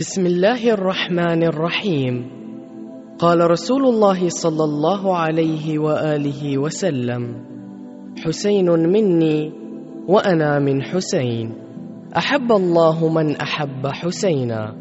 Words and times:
بسم 0.00 0.26
الله 0.26 0.70
الرحمن 0.70 1.42
الرحيم. 1.42 2.30
قال 3.18 3.50
رسول 3.50 3.86
الله 3.86 4.28
صلى 4.28 4.64
الله 4.64 5.16
عليه 5.16 5.78
وآله 5.78 6.58
وسلم 6.58 7.36
حسين 8.24 8.70
مني 8.70 9.52
وأنا 10.08 10.58
من 10.58 10.82
حسين. 10.82 11.52
أحب 12.16 12.52
الله 12.52 13.08
من 13.08 13.36
أحب 13.36 13.86
حسينا. 13.86 14.74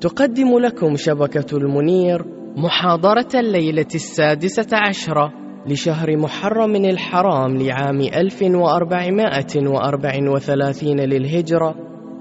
تقدم 0.00 0.58
لكم 0.58 0.96
شبكة 0.96 1.56
المنير 1.56 2.24
محاضرة 2.56 3.28
الليلة 3.34 3.88
السادسة 3.94 4.68
عشرة 4.72 5.32
لشهر 5.66 6.16
محرم 6.16 6.76
الحرام 6.76 7.56
لعام 7.56 8.00
1434 8.00 11.00
للهجرة 11.00 11.74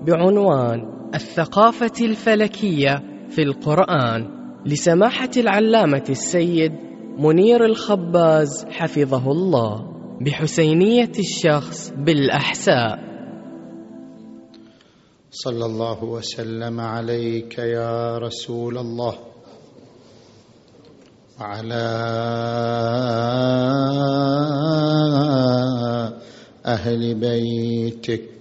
بعنوان 0.07 1.00
الثقافة 1.15 2.05
الفلكية 2.05 2.95
في 3.29 3.41
القرآن 3.41 4.27
لسماحة 4.65 5.29
العلامة 5.38 6.03
السيد 6.09 6.71
منير 7.17 7.65
الخباز 7.65 8.65
حفظه 8.69 9.31
الله 9.31 9.85
بحسينية 10.21 11.11
الشخص 11.19 11.93
بالأحساء. 11.97 12.99
صلى 15.31 15.66
الله 15.66 16.03
وسلم 16.03 16.79
عليك 16.79 17.57
يا 17.57 18.17
رسول 18.17 18.77
الله. 18.77 19.13
وعلى 21.41 21.85
أهل 26.66 27.16
بيتك 27.16 28.41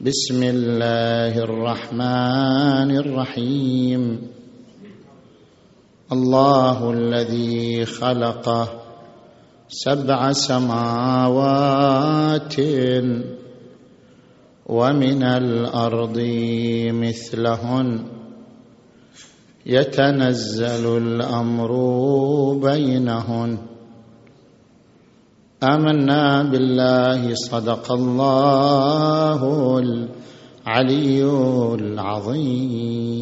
بسم 0.00 0.42
الله 0.42 1.38
الرحمن 1.38 2.90
الرحيم. 2.96 4.02
الله 6.12 6.90
الذي 6.90 7.84
خلق 7.84 8.68
سبع 9.68 10.32
سماوات 10.32 11.40
ومن 14.66 15.22
الأرض 15.22 16.18
مثلهن. 16.92 18.04
يتنزل 19.66 20.84
الأمر 20.96 21.72
بينهن. 22.60 23.58
آمنا 25.62 26.42
بالله 26.42 27.34
صدق 27.34 27.92
الله 27.92 29.40
العلي 29.78 31.24
العظيم. 31.74 33.16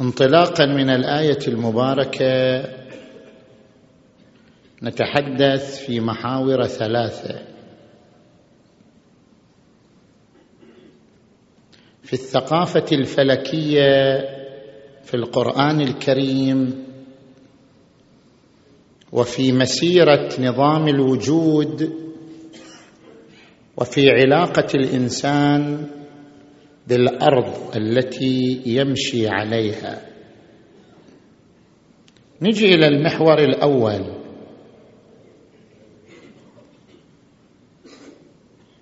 انطلاقا 0.00 0.66
من 0.66 0.90
الآية 0.90 1.38
المباركة 1.48 2.83
نتحدث 4.84 5.86
في 5.86 6.00
محاور 6.00 6.66
ثلاثة. 6.66 7.42
في 12.02 12.12
الثقافة 12.12 12.84
الفلكية 12.92 14.20
في 15.02 15.14
القرآن 15.14 15.80
الكريم 15.80 16.84
وفي 19.12 19.52
مسيرة 19.52 20.28
نظام 20.40 20.88
الوجود 20.88 21.92
وفي 23.76 24.10
علاقة 24.10 24.66
الإنسان 24.74 25.86
بالأرض 26.88 27.76
التي 27.76 28.62
يمشي 28.66 29.28
عليها. 29.28 30.06
نجي 32.42 32.74
إلى 32.74 32.86
المحور 32.86 33.38
الأول. 33.38 34.13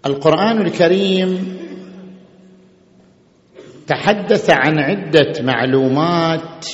القرآن 0.07 0.61
الكريم 0.61 1.59
تحدث 3.87 4.51
عن 4.51 4.79
عدة 4.79 5.33
معلومات 5.43 6.67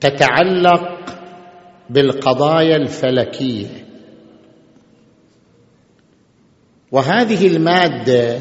تتعلق 0.00 1.18
بالقضايا 1.90 2.76
الفلكية. 2.76 3.66
وهذه 6.92 7.46
المادة 7.46 8.38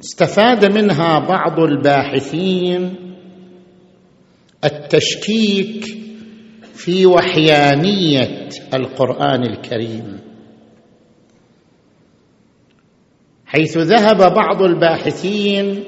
استفاد 0.00 0.72
منها 0.72 1.18
بعض 1.18 1.60
الباحثين 1.60 2.94
التشكيك 4.64 5.84
في 6.74 7.06
وحيانية 7.06 8.48
القرآن 8.74 9.42
الكريم. 9.42 10.25
حيث 13.46 13.78
ذهب 13.78 14.34
بعض 14.34 14.62
الباحثين 14.62 15.84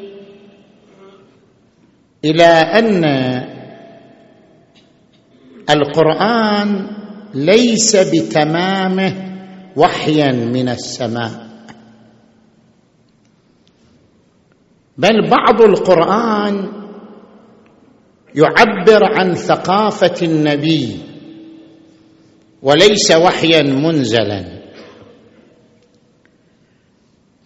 إلى 2.25 2.45
أن 2.45 3.05
القرآن 5.71 6.87
ليس 7.35 7.97
بتمامه 7.97 9.13
وحيا 9.77 10.33
من 10.33 10.69
السماء. 10.69 11.49
بل 14.99 15.31
بعض 15.31 15.63
القرآن 15.63 16.69
يعبر 18.35 19.05
عن 19.19 19.35
ثقافة 19.35 20.15
النبي 20.27 20.97
وليس 22.63 23.11
وحيا 23.11 23.63
منزلا. 23.63 24.58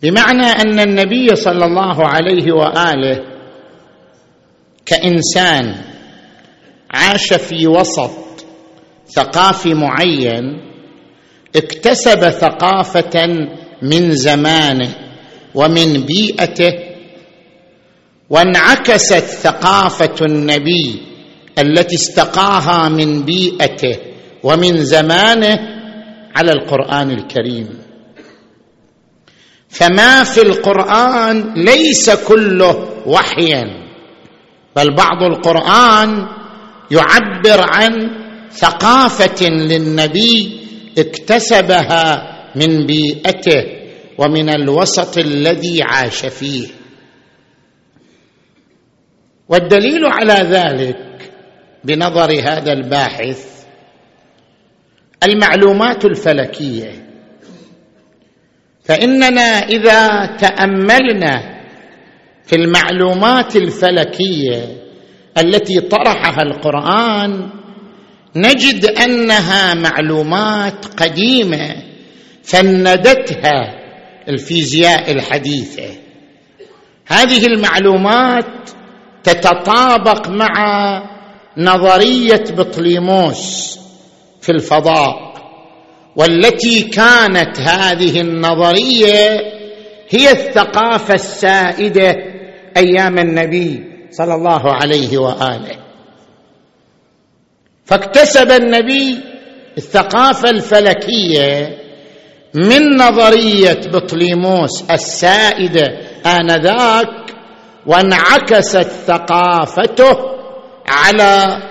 بمعنى 0.03 0.47
أن 0.47 0.81
النبي 0.81 1.37
صلى 1.37 1.65
الله 1.65 2.07
عليه 2.09 2.53
وآله 2.53 3.25
كإنسان 4.87 5.75
عاش 6.91 7.33
في 7.35 7.67
وسط 7.67 8.11
ثقافي 9.15 9.75
معين 9.75 10.61
اكتسب 11.57 12.31
ثقافة 12.31 13.27
من 13.83 14.13
زمانه 14.13 14.95
ومن 15.55 16.01
بيئته 16.01 16.73
وانعكست 18.31 19.15
ثقافة 19.25 20.15
النبي 20.27 21.03
التي 21.59 21.95
استقاها 21.95 22.89
من 22.89 23.23
بيئته 23.23 23.97
ومن 24.43 24.85
زمانه 24.85 25.59
على 26.37 26.53
القرآن 26.53 27.11
الكريم. 27.11 27.69
فما 29.73 30.25
في 30.25 30.43
القرآن 30.43 31.55
ليس 31.57 32.11
كله 32.11 33.03
وحيا 33.07 33.65
بل 34.77 34.97
بعض 34.97 35.23
القرآن 35.23 36.27
يعبر 36.91 37.67
عن 37.73 38.11
ثقافة 38.51 39.49
للنبي 39.49 40.61
اكتسبها 40.99 42.33
من 42.57 42.87
بيئته 42.87 43.65
ومن 44.19 44.49
الوسط 44.49 45.19
الذي 45.19 45.83
عاش 45.83 46.27
فيه. 46.27 46.69
والدليل 49.49 50.07
على 50.07 50.35
ذلك 50.35 51.33
بنظر 51.85 52.33
هذا 52.33 52.73
الباحث 52.73 53.65
المعلومات 55.23 56.05
الفلكية. 56.05 57.12
فإننا 58.85 59.59
إذا 59.59 60.27
تأملنا 60.27 61.63
في 62.45 62.57
المعلومات 62.57 63.57
الفلكية 63.57 64.77
التي 65.39 65.81
طرحها 65.81 66.43
القرآن 66.43 67.51
نجد 68.37 68.85
أنها 68.85 69.75
معلومات 69.75 70.87
قديمة 71.03 71.77
فندتها 72.43 73.83
الفيزياء 74.29 75.13
الحديثة. 75.13 75.89
هذه 77.07 77.47
المعلومات 77.47 78.71
تتطابق 79.25 80.29
مع 80.29 80.53
نظرية 81.57 82.45
بطليموس 82.57 83.79
في 84.41 84.53
الفضاء. 84.53 85.32
والتي 86.17 86.83
كانت 86.83 87.61
هذه 87.61 88.21
النظرية 88.21 89.41
هي 90.11 90.31
الثقافة 90.31 91.15
السائدة 91.15 92.17
أيام 92.77 93.19
النبي 93.19 93.85
صلى 94.11 94.35
الله 94.35 94.73
عليه 94.73 95.19
وآله. 95.19 95.77
فاكتسب 97.85 98.51
النبي 98.51 99.19
الثقافة 99.79 100.51
الفلكية 100.51 101.79
من 102.55 102.97
نظرية 102.97 103.81
بطليموس 103.93 104.85
السائدة 104.91 105.85
آنذاك 106.27 107.35
وانعكست 107.87 108.89
ثقافته 109.07 110.17
على 110.89 111.63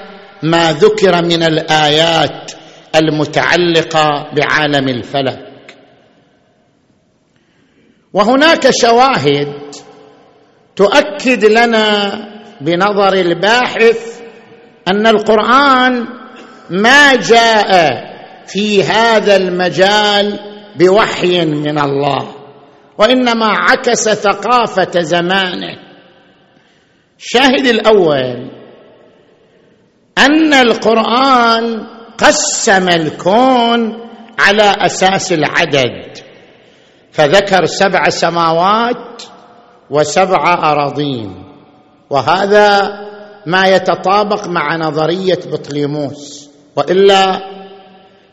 ما 0.44 0.72
ذكر 0.72 1.26
من 1.26 1.44
الآيات 1.44 2.52
المتعلقة 2.96 4.32
بعالم 4.36 4.90
الفلك. 4.90 5.76
وهناك 8.14 8.70
شواهد 8.82 9.54
تؤكد 10.76 11.46
لنا 11.46 12.12
بنظر 12.62 13.14
الباحث 13.14 14.22
أن 14.88 15.08
القرآن 15.08 16.06
ما 16.70 17.16
جاء 17.16 17.72
في 18.48 18.84
هذا 18.84 19.36
المجال 19.36 20.40
بوحي 20.76 21.46
من 21.46 21.80
الله 21.80 22.36
وإنما 22.98 23.46
عكس 23.46 24.10
ثقافة 24.10 25.02
زمانه. 25.02 25.78
الشاهد 27.20 27.66
الأول 27.66 28.52
أن 30.18 30.54
القرآن 30.54 31.88
قسم 32.22 32.90
الكون 32.90 34.10
على 34.40 34.76
أساس 34.86 35.34
العدد. 35.34 36.18
فذكر 37.12 37.66
سبع 37.66 38.10
سماوات 38.10 39.24
وسبع 39.90 40.54
أراضين. 40.54 41.44
وهذا 42.10 43.00
ما 43.46 43.68
يتطابق 43.68 44.48
مع 44.48 44.76
نظرية 44.78 45.40
بطليموس. 45.52 46.50
وإلا 46.76 47.42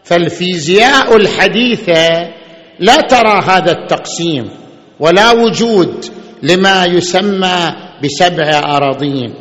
فالفيزياء 0.05 1.17
الحديثة 1.17 2.29
لا 2.81 2.97
ترى 2.97 3.43
هذا 3.45 3.73
التقسيم 3.73 4.51
ولا 5.01 5.31
وجود 5.33 6.05
لما 6.43 6.85
يسمى 6.85 7.75
بسبع 8.05 8.59
أراضين. 8.77 9.35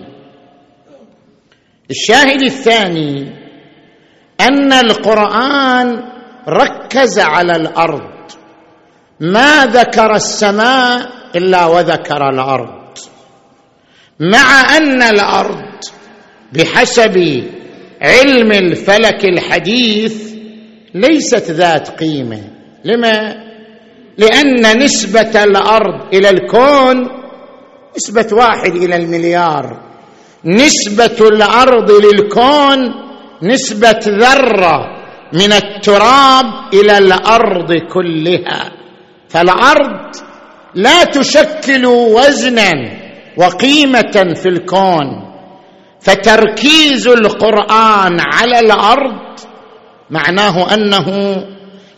الشاهد 1.89 2.41
الثاني 2.41 3.46
أن 4.41 4.73
القرآن 4.73 6.03
ركز 6.47 7.19
على 7.19 7.55
الأرض. 7.55 8.09
ما 9.19 9.65
ذكر 9.65 10.15
السماء 10.15 11.09
إلا 11.35 11.65
وذكر 11.65 12.29
الأرض. 12.29 12.77
مع 14.19 14.77
أن 14.77 15.01
الأرض 15.01 15.65
بحسب 16.53 17.43
علم 18.01 18.51
الفلك 18.51 19.25
الحديث 19.25 20.33
ليست 20.95 21.51
ذات 21.51 21.99
قيمة. 21.99 22.41
لما؟ 22.85 23.35
لأن 24.17 24.77
نسبة 24.83 25.43
الأرض 25.43 26.13
إلى 26.13 26.29
الكون 26.29 27.09
نسبة 27.97 28.27
واحد 28.31 28.75
إلى 28.75 28.95
المليار. 28.95 29.79
نسبة 30.45 31.27
الأرض 31.27 31.91
للكون 31.91 33.06
نسبة 33.43 33.99
ذرة 34.07 34.97
من 35.33 35.51
التراب 35.53 36.45
إلى 36.73 36.97
الأرض 36.97 37.73
كلها. 37.73 38.71
فالأرض 39.29 40.15
لا 40.75 41.03
تشكل 41.03 41.85
وزنا 41.85 42.73
وقيمة 43.37 44.33
في 44.35 44.49
الكون. 44.49 45.07
فتركيز 46.01 47.07
القرآن 47.07 48.17
على 48.19 48.59
الأرض 48.59 49.39
معناه 50.09 50.73
أنه 50.73 51.07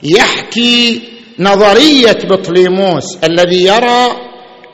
يحكي 0.04 1.02
نظرية 1.40 2.18
بطليموس 2.30 3.24
الذي 3.24 3.64
يرى 3.66 4.06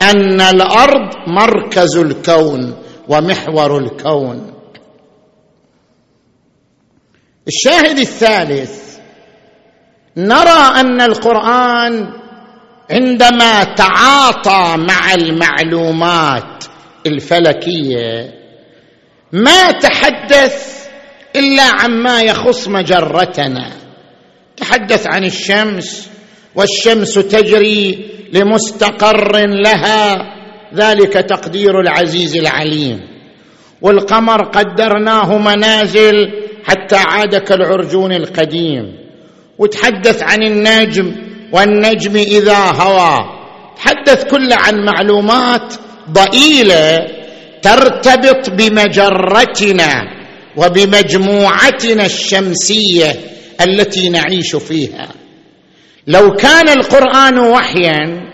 أن 0.02 0.40
الأرض 0.40 1.10
مركز 1.26 1.96
الكون 1.96 2.74
ومحور 3.08 3.78
الكون. 3.78 4.55
الشاهد 7.46 7.98
الثالث 7.98 8.98
نرى 10.16 10.80
أن 10.80 11.00
القرآن 11.00 12.12
عندما 12.90 13.64
تعاطى 13.64 14.76
مع 14.88 15.14
المعلومات 15.14 16.64
الفلكية 17.06 18.34
ما 19.32 19.70
تحدث 19.70 20.86
إلا 21.36 21.62
عما 21.62 22.20
يخص 22.20 22.68
مجرتنا. 22.68 23.70
تحدث 24.56 25.06
عن 25.06 25.24
الشمس 25.24 26.08
والشمس 26.54 27.14
تجري 27.14 28.10
لمستقر 28.32 29.46
لها 29.46 30.16
ذلك 30.74 31.12
تقدير 31.12 31.80
العزيز 31.80 32.36
العليم. 32.36 33.00
والقمر 33.82 34.44
قدرناه 34.44 35.38
منازل 35.38 36.45
حتى 36.66 36.96
عاد 36.96 37.36
كالعرجون 37.36 38.12
القديم. 38.12 38.96
وتحدث 39.58 40.22
عن 40.22 40.42
النجم 40.42 41.12
والنجم 41.52 42.16
إذا 42.16 42.58
هوى. 42.58 43.24
تحدث 43.76 44.24
كل 44.24 44.52
عن 44.52 44.84
معلومات 44.84 45.74
ضئيلة 46.10 47.06
ترتبط 47.62 48.50
بمجرتنا 48.50 50.02
وبمجموعتنا 50.56 52.06
الشمسية 52.06 53.16
التي 53.60 54.08
نعيش 54.08 54.56
فيها. 54.56 55.08
لو 56.06 56.32
كان 56.32 56.68
القرآن 56.68 57.38
وحيا 57.38 58.26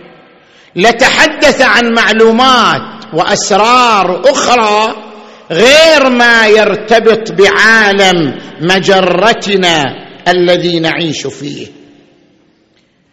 لتحدث 0.76 1.62
عن 1.62 1.94
معلومات 1.94 3.04
وأسرار 3.14 4.22
أخرى 4.30 4.94
غير 5.52 6.08
ما 6.08 6.46
يرتبط 6.46 7.32
بعالم 7.32 8.38
مجرتنا 8.60 9.82
الذي 10.28 10.80
نعيش 10.80 11.26
فيه. 11.26 11.66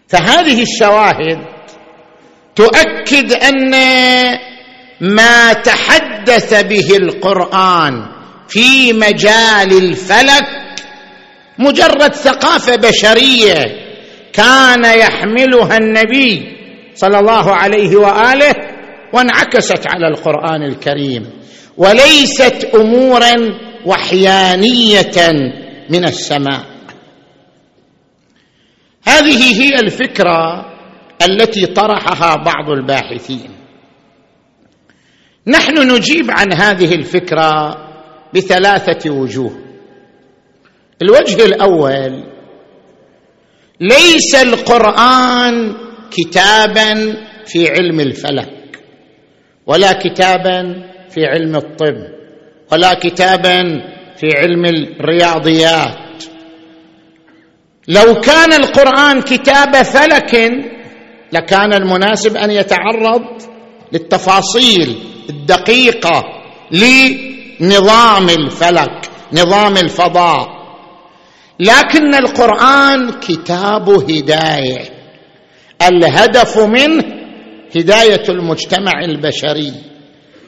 فهذه 0.08 0.62
الشواهد 0.62 1.40
تؤكد 2.56 3.34
أن 3.34 3.72
ما 5.02 5.54
تحدث 5.54 6.64
به 6.64 6.98
القرآن 6.98 8.06
في 8.48 8.94
مجال 8.94 9.78
الفلك 9.84 10.48
مجرد 11.60 12.14
ثقافة 12.14 12.76
بشرية 12.76 13.66
كان 14.34 14.86
يحملها 14.86 15.78
النبي 15.78 16.58
صلى 16.96 17.20
الله 17.20 17.56
عليه 17.56 17.96
وآله 17.98 18.54
وانعكست 19.14 19.88
على 19.88 20.08
القرآن 20.08 20.64
الكريم. 20.64 21.39
وليست 21.80 22.66
أمورا 22.76 23.36
وحيانية 23.86 25.32
من 25.90 26.06
السماء. 26.06 26.66
هذه 29.04 29.62
هي 29.62 29.80
الفكرة 29.80 30.66
التي 31.30 31.66
طرحها 31.66 32.36
بعض 32.36 32.70
الباحثين. 32.70 33.50
نحن 35.48 35.96
نجيب 35.96 36.32
عن 36.32 36.54
هذه 36.54 36.96
الفكرة 36.96 37.78
بثلاثة 38.34 39.10
وجوه. 39.10 39.60
الوجه 41.02 41.46
الأول 41.46 42.24
ليس 43.82 44.36
القرآن 44.36 45.76
كتابا 46.12 47.18
في 47.46 47.70
علم 47.70 48.00
الفلك 48.00 48.80
ولا 49.68 49.94
كتابا 49.94 50.89
في 51.10 51.26
علم 51.26 51.56
الطب 51.56 51.96
ولا 52.72 52.94
كتابا 52.94 53.62
في 54.18 54.28
علم 54.38 54.66
الرياضيات. 54.66 56.24
لو 57.88 58.16
كان 58.22 58.54
القرآن 58.54 59.22
كتاب 59.22 59.76
فلك 59.76 60.52
لكان 61.34 61.74
المناسب 61.74 62.38
أن 62.38 62.52
يتعرض 62.52 63.22
للتفاصيل 63.94 64.98
الدقيقة 65.30 66.24
لنظام 66.72 68.30
الفلك 68.30 69.10
نظام 69.34 69.78
الفضاء. 69.78 70.60
لكن 71.60 72.16
القرآن 72.16 73.12
كتاب 73.12 73.90
هداية. 73.90 74.86
الهدف 75.88 76.58
منه 76.58 77.04
هداية 77.76 78.24
المجتمع 78.30 79.04
البشري. 79.04 79.74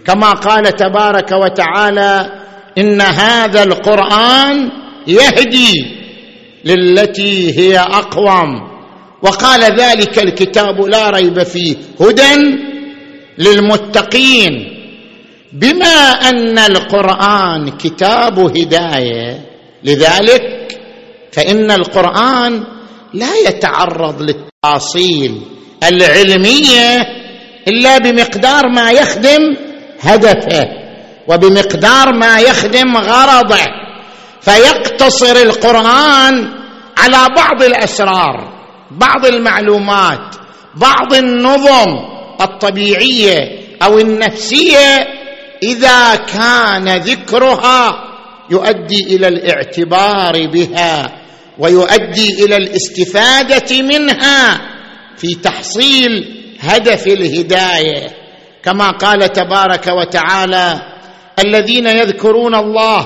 كما 0.06 0.32
قال 0.32 0.76
تبارك 0.76 1.32
وتعالى 1.32 2.32
إن 2.78 3.02
هذا 3.02 3.64
القرآن 3.64 4.70
يهدي 5.08 5.86
للتي 6.66 7.60
هي 7.60 7.80
أقوم. 7.80 8.72
وقال 9.22 9.64
ذلك 9.64 10.20
الكتاب 10.20 10.82
لا 10.82 11.10
ريب 11.10 11.44
فيه 11.44 11.76
هدى 12.02 12.58
للمتقين. 13.38 14.78
بما 15.54 16.12
أن 16.30 16.60
القرآن 16.60 17.70
كتاب 17.70 18.40
هداية 18.40 19.42
لذلك 19.84 20.78
فإن 21.32 21.72
القرآن 21.72 22.64
لا 23.14 23.36
يتعرض 23.48 24.22
للتفاصيل 24.22 25.42
العلمية 25.84 27.02
إلا 27.68 27.98
بمقدار 27.98 28.70
ما 28.70 28.92
يخدم 28.92 29.56
هدفه 30.02 30.68
وبمقدار 31.28 32.14
ما 32.14 32.40
يخدم 32.40 32.98
غرضه 32.98 33.66
فيقتصر 34.42 35.36
القرآن 35.36 36.50
على 36.98 37.36
بعض 37.36 37.64
الأسرار 37.64 38.52
بعض 38.92 39.26
المعلومات 39.26 40.36
بعض 40.76 41.14
النظم 41.14 42.00
الطبيعية 42.42 43.62
أو 43.84 44.00
النفسية 44.00 45.08
إذا 45.64 46.16
كان 46.16 46.90
ذكرها 46.98 48.08
يؤدي 48.52 49.16
إلى 49.16 49.28
الاعتبار 49.28 50.48
بها 50.48 51.12
ويؤدي 51.60 52.46
إلى 52.46 52.56
الاستفادة 52.56 53.82
منها 53.82 54.62
في 55.18 55.36
تحصيل 55.36 56.42
هدف 56.60 57.08
الهداية. 57.08 58.21
كما 58.64 58.92
قال 58.92 59.32
تبارك 59.32 59.88
وتعالى 59.88 60.82
الذين 61.40 61.88
يذكرون 61.88 62.56
الله 62.56 63.06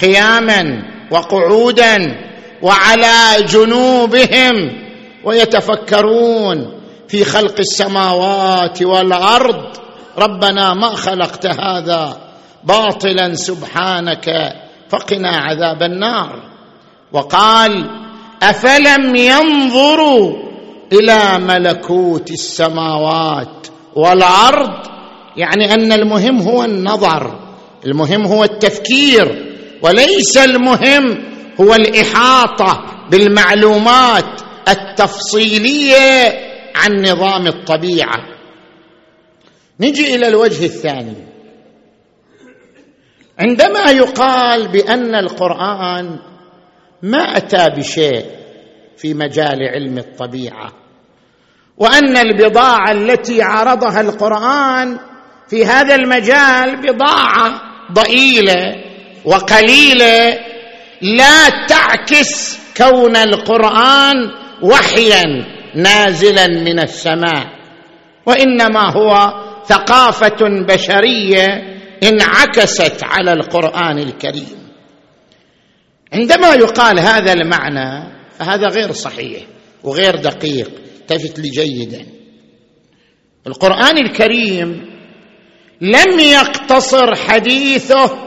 قياما 0.00 0.82
وقعودا 1.10 2.16
وعلى 2.62 3.42
جنوبهم 3.48 4.54
ويتفكرون 5.24 6.80
في 7.08 7.24
خلق 7.24 7.54
السماوات 7.58 8.82
والأرض. 8.82 9.64
ربنا 10.18 10.74
ما 10.74 10.94
خلقت 10.94 11.46
هذا 11.46 12.16
باطلا 12.64 13.34
سبحانك 13.34 14.52
فقنا 14.88 15.36
عذاب 15.36 15.82
النار. 15.82 16.42
وقال 17.12 17.90
أفلم 18.42 19.16
ينظروا 19.16 20.32
إلى 20.92 21.38
ملكوت 21.38 22.30
السماوات 22.30 23.48
والارض 23.96 24.70
يعني 25.36 25.74
أن 25.74 25.92
المهم 25.92 26.40
هو 26.40 26.64
النظر 26.64 27.40
المهم 27.86 28.26
هو 28.26 28.44
التفكير 28.44 29.54
وليس 29.82 30.38
المهم 30.38 31.24
هو 31.60 31.74
الإحاطة 31.74 32.84
بالمعلومات 33.10 34.40
التفصيلية 34.68 36.32
عن 36.74 37.02
نظام 37.02 37.46
الطبيعة. 37.46 38.26
نجي 39.80 40.14
إلى 40.14 40.28
الوجه 40.28 40.64
الثاني. 40.64 41.16
عندما 43.38 43.90
يقال 43.90 44.68
بأن 44.68 45.14
القرآن 45.14 46.18
ما 47.02 47.36
اتى 47.36 47.70
بشيء 47.76 48.24
في 48.96 49.14
مجال 49.14 49.58
علم 49.74 49.98
الطبيعة 49.98 50.72
وأن 51.78 52.16
البضاعة 52.16 52.92
التي 52.92 53.42
عرضها 53.42 54.00
القرآن 54.00 54.98
في 55.48 55.66
هذا 55.66 55.94
المجال 55.94 56.76
بضاعة 56.76 57.60
ضئيلة 57.92 58.74
وقليلة 59.24 60.38
لا 61.02 61.66
تعكس 61.68 62.58
كون 62.76 63.16
القرآن 63.16 64.14
وحيا 64.62 65.24
نازلا 65.74 66.46
من 66.46 66.78
السماء 66.80 67.46
وإنما 68.26 68.92
هو 68.92 69.34
ثقافة 69.66 70.64
بشرية 70.68 71.46
انعكست 72.02 73.04
على 73.04 73.32
القرآن 73.32 73.98
الكريم. 73.98 74.68
عندما 76.12 76.54
يقال 76.54 77.00
هذا 77.00 77.32
المعنى 77.32 78.12
فهذا 78.38 78.68
غير 78.68 78.92
صحيح 78.92 79.42
وغير 79.84 80.16
دقيق. 80.16 80.70
التفت 81.04 81.38
لي 81.38 81.48
جيدا 81.48 82.06
القرآن 83.46 83.98
الكريم 83.98 84.94
لم 85.80 86.20
يقتصر 86.20 87.14
حديثه 87.14 88.18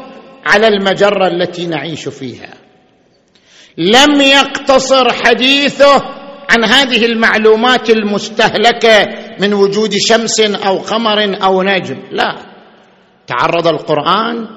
على 0.46 0.68
المجرة 0.68 1.28
التي 1.28 1.66
نعيش 1.66 2.08
فيها. 2.10 2.54
لم 3.78 4.22
يقتصر 4.22 5.14
حديثه 5.14 6.04
عن 6.50 6.64
هذه 6.64 7.06
المعلومات 7.06 7.90
المستهلكة 7.90 9.06
من 9.40 9.54
وجود 9.54 9.94
شمس 9.98 10.40
أو 10.40 10.78
قمر 10.78 11.44
أو 11.44 11.64
نجم. 11.64 12.00
لا. 12.12 12.36
تعرض 13.28 13.68
القرآن 13.68 14.48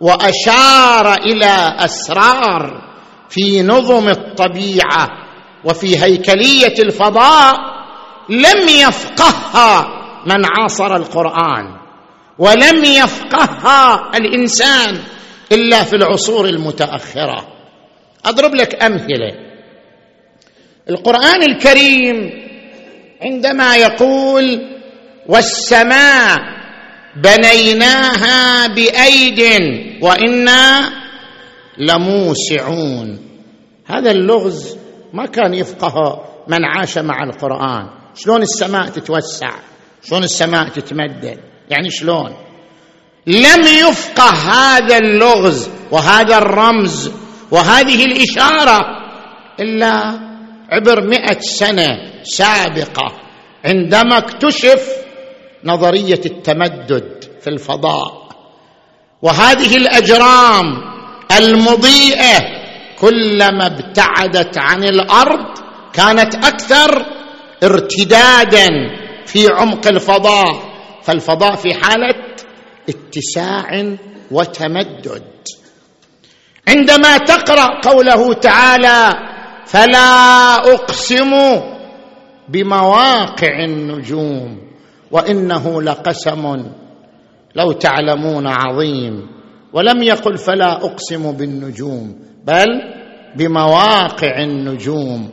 وأشار 0.00 1.14
إلى 1.14 1.76
أسرار 1.78 2.82
في 3.28 3.62
نظم 3.62 4.08
الطبيعة 4.08 5.23
وفي 5.64 6.02
هيكلية 6.02 6.74
الفضاء 6.78 7.54
لم 8.28 8.68
يفقهها 8.68 9.86
من 10.26 10.44
عاصر 10.58 10.96
القرآن 10.96 11.76
ولم 12.38 12.84
يفقهها 12.84 14.10
الإنسان 14.16 14.98
إلا 15.52 15.84
في 15.84 15.96
العصور 15.96 16.48
المتأخرة. 16.48 17.48
أضرب 18.24 18.54
لك 18.54 18.82
أمثلة. 18.82 19.32
القرآن 20.90 21.42
الكريم 21.42 22.30
عندما 23.22 23.76
يقول 23.76 24.60
والسماء 25.28 26.38
بنيناها 27.16 28.66
بأيد 28.66 29.40
وإنا 30.02 30.90
لموسعون. 31.78 33.18
هذا 33.86 34.10
اللغز 34.10 34.83
ما 35.14 35.26
كان 35.26 35.54
يفقه 35.54 36.24
من 36.48 36.64
عاش 36.64 36.98
مع 36.98 37.22
القرآن. 37.22 37.88
شلون 38.14 38.42
السماء 38.42 38.86
تتوسع؟ 38.88 39.50
شلون 40.02 40.22
السماء 40.22 40.68
تتمدد 40.68 41.38
يعني 41.70 41.90
شلون؟ 41.90 42.34
لم 43.26 43.62
يفقه 43.88 44.30
هذا 44.30 44.98
اللغز 44.98 45.70
وهذا 45.90 46.38
الرمز 46.38 47.10
وهذه 47.50 48.04
الإشارة 48.04 48.80
إلا 49.60 50.18
عبر 50.70 51.06
مئة 51.06 51.38
سنة 51.40 51.88
سابقة 52.22 53.12
عندما 53.64 54.18
اكتشف 54.18 54.88
نظرية 55.64 56.20
التمدد 56.26 57.24
في 57.40 57.50
الفضاء. 57.50 58.28
وهذه 59.22 59.76
الأجرام 59.76 60.64
المضيئة 61.38 62.63
كلما 63.04 63.66
ابتعدت 63.66 64.58
عن 64.58 64.84
الأرض 64.84 65.58
كانت 65.92 66.34
أكثر 66.34 67.06
ارتدادا 67.62 68.68
في 69.26 69.48
عمق 69.48 69.86
الفضاء 69.86 70.62
فالفضاء 71.02 71.54
في 71.56 71.74
حالة 71.74 72.14
اتساع 72.88 73.96
وتمدد. 74.30 75.22
عندما 76.68 77.18
تقرأ 77.18 77.80
قوله 77.80 78.32
تعالى 78.32 79.12
فلا 79.66 80.54
أقسم 80.74 81.60
بمواقع 82.48 83.64
النجوم 83.64 84.58
وإنه 85.10 85.82
لقسم 85.82 86.66
لو 87.54 87.72
تعلمون 87.72 88.46
عظيم 88.46 89.26
ولم 89.72 90.02
يقل 90.02 90.38
فلا 90.38 90.72
أقسم 90.72 91.32
بالنجوم 91.32 92.33
بل 92.46 92.66
بمواقع 93.36 94.42
النجوم. 94.42 95.30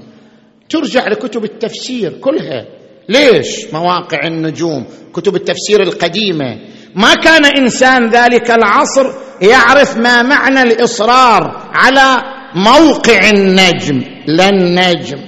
ترجع 0.69 1.07
لكتب 1.07 1.43
التفسير 1.43 2.13
كلها. 2.13 2.65
ليش 3.09 3.73
مواقع 3.73 4.27
النجوم؟ 4.27 4.85
كتب 5.13 5.35
التفسير 5.35 5.83
القديمة. 5.83 6.59
ما 6.95 7.13
كان 7.13 7.45
إنسان 7.45 8.09
ذلك 8.09 8.51
العصر 8.51 9.05
يعرف 9.41 9.97
ما 9.97 10.21
معنى 10.21 10.61
الإصرار 10.61 11.69
على 11.73 12.21
موقع 12.55 13.29
النجم 13.29 14.03
لا 14.27 14.49
النجم 14.49 15.19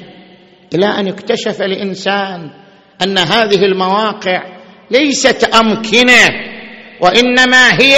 إلى 0.75 0.85
أن 0.85 1.07
اكتشف 1.07 1.61
الإنسان 1.61 2.49
أن 3.01 3.17
هذه 3.17 3.65
المواقع 3.65 4.43
ليست 4.91 5.43
أمكنة 5.43 6.29
وإنما 7.01 7.81
هي 7.81 7.95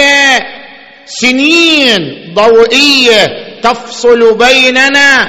سنين 1.04 2.34
ضوئية 2.34 3.45
تفصل 3.66 4.38
بيننا 4.38 5.28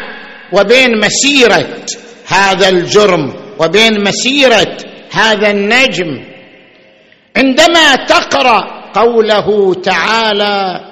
وبين 0.54 1.00
مسيرة 1.00 1.86
هذا 2.28 2.70
الجرم 2.70 3.34
وبين 3.60 4.04
مسيرة 4.04 4.78
هذا 5.12 5.52
النجم. 5.52 6.24
عندما 7.38 7.96
تقرأ 7.96 8.92
قوله 8.94 9.74
تعالى 9.74 10.86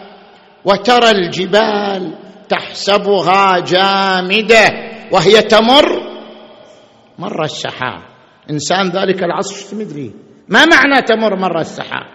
وترى 0.65 1.11
الجبال 1.11 2.13
تحسبها 2.49 3.59
جامدة 3.59 4.65
وهي 5.11 5.41
تمر 5.41 5.85
مر 7.19 7.43
السحاب. 7.43 8.01
إنسان 8.49 8.89
ذلك 8.89 9.23
العصر 9.23 9.55
شو 9.69 9.75
مدري؟ 9.75 10.11
ما 10.49 10.65
معنى 10.65 11.01
تمر 11.01 11.35
مر 11.35 11.59
السحاب؟ 11.59 12.07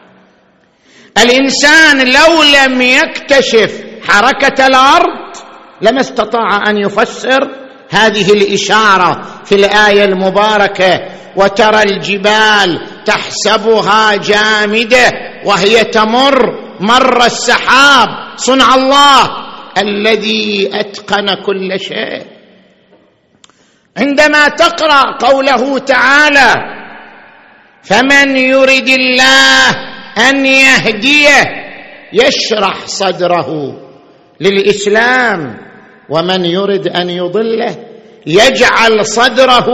الإنسان 1.19 1.99
لو 1.99 2.43
لم 2.43 2.83
يكتشف 2.83 3.83
حركة 4.09 4.67
الأرض 4.67 5.20
لما 5.83 6.01
استطاع 6.01 6.71
أن 6.71 6.77
يفسر 6.77 7.49
هذه 7.91 8.33
الإشارة 8.33 9.43
في 9.45 9.55
الآية 9.55 10.05
المباركة 10.05 11.01
وترى 11.37 11.83
الجبال 11.83 12.81
تحسبها 13.05 14.17
جامدة 14.17 15.13
وهي 15.45 15.85
تمر 15.85 16.37
مر 16.81 17.25
السحاب 17.27 18.09
صنع 18.37 18.75
الله 18.75 19.31
الذي 19.79 20.71
أتقن 20.73 21.35
كل 21.47 21.81
شيء. 21.81 22.23
عندما 23.97 24.49
تقرأ 24.49 25.17
قوله 25.17 25.79
تعالى 25.79 26.55
فمن 27.83 28.37
يرد 28.37 28.89
الله 28.89 29.71
أن 30.29 30.47
يهديه 30.47 31.45
يشرح 32.13 32.87
صدره 32.87 33.81
للإسلام. 34.41 35.70
ومن 36.11 36.45
يرد 36.45 36.89
أن 36.89 37.11
يضله 37.11 37.77
يجعل 38.27 39.07
صدره 39.07 39.69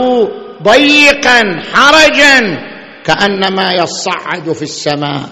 ضيقا 0.63 1.41
حرجا 1.73 2.39
كأنما 3.05 3.73
يصعد 3.73 4.51
في 4.51 4.61
السماء. 4.61 5.29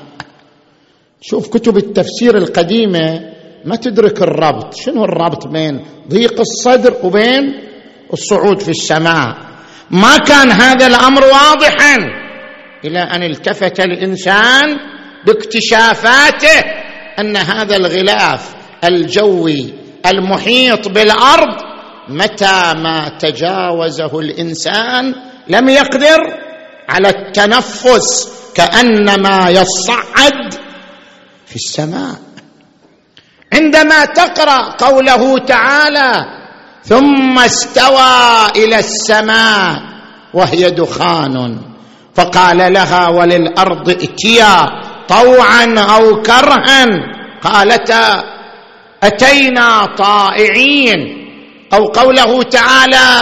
شوف 1.21 1.49
كتب 1.49 1.77
التفسير 1.77 2.37
القديمة 2.37 3.33
ما 3.65 3.75
تدرك 3.75 4.21
الربط. 4.21 4.73
شنو 4.73 5.03
الربط 5.03 5.47
بين 5.47 5.85
ضيق 6.09 6.39
الصدر 6.39 6.93
وبين 7.03 7.61
الصعود 8.13 8.61
في 8.61 8.69
السماء؟ 8.69 9.35
ما 9.91 10.17
كان 10.17 10.51
هذا 10.51 10.87
الأمر 10.87 11.23
واضحا 11.23 11.95
إلى 12.85 12.99
أن 12.99 13.23
التفت 13.23 13.79
الإنسان 13.79 14.77
باكتشافاته 15.25 16.59
أن 17.19 17.37
هذا 17.37 17.75
الغلاف 17.75 18.55
الجوي 18.83 19.84
المحيط 20.09 20.87
بالأرض 20.87 21.55
متى 22.09 22.73
ما 22.77 23.09
تجاوزه 23.19 24.19
الإنسان 24.19 25.15
لم 25.47 25.69
يقدر 25.69 26.19
على 26.89 27.09
التنفس 27.09 28.29
كأنما 28.55 29.49
يصعد 29.49 30.53
في 31.45 31.55
السماء. 31.55 32.15
عندما 33.53 34.05
تقرأ 34.05 34.69
قوله 34.77 35.37
تعالى 35.37 36.25
ثم 36.83 37.39
استوى 37.39 38.47
إلى 38.55 38.79
السماء 38.79 39.81
وهي 40.33 40.71
دخان 40.71 41.61
فقال 42.15 42.73
لها 42.73 43.09
وللأرض 43.09 43.89
ائتيا 43.89 44.67
طوعا 45.07 45.75
أو 45.79 46.21
كرها. 46.21 46.85
قالتا 47.43 48.34
أتينا 49.03 49.85
طائعين. 49.85 51.25
أو 51.73 51.85
قوله 51.85 52.43
تعالى 52.43 53.21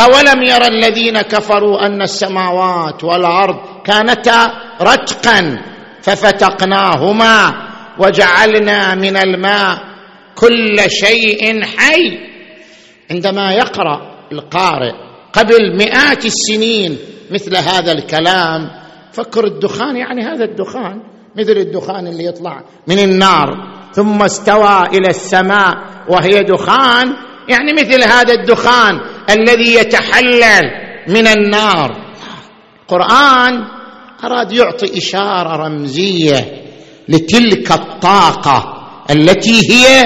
أولم 0.00 0.42
يرى 0.42 0.66
الذين 0.66 1.20
كفروا 1.20 1.86
أن 1.86 2.02
السماوات 2.02 3.04
والأرض 3.04 3.56
كانتا 3.84 4.52
رتقا 4.80 5.62
ففتقناهما 6.02 7.54
وجعلنا 7.98 8.94
من 8.94 9.16
الماء 9.16 9.78
كل 10.34 10.76
شيء 10.88 11.64
حي. 11.64 12.18
عندما 13.10 13.52
يقرأ 13.52 14.26
القارئ 14.32 14.92
قبل 15.32 15.76
مئات 15.78 16.24
السنين 16.24 16.98
مثل 17.30 17.56
هذا 17.56 17.92
الكلام 17.92 18.70
فكر 19.12 19.44
الدخان 19.44 19.96
يعني 19.96 20.22
هذا 20.22 20.44
الدخان 20.44 21.02
مثل 21.36 21.52
الدخان 21.52 22.06
اللي 22.06 22.24
يطلع 22.24 22.62
من 22.86 22.98
النار. 22.98 23.81
ثم 23.92 24.22
استوى 24.22 24.86
إلى 24.92 25.08
السماء 25.08 25.74
وهي 26.08 26.42
دخان. 26.42 27.16
يعني 27.48 27.72
مثل 27.72 28.02
هذا 28.02 28.34
الدخان 28.34 29.00
الذي 29.30 29.74
يتحلل 29.74 30.70
من 31.08 31.26
النار. 31.26 31.90
القران 32.82 33.64
أراد 34.24 34.52
يعطي 34.52 34.98
إشارة 34.98 35.56
رمزية 35.56 36.62
لتلك 37.08 37.72
الطاقة 37.72 38.88
التي 39.10 39.72
هي 39.72 40.04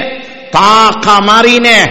طاقة 0.53 1.19
مرنة 1.19 1.85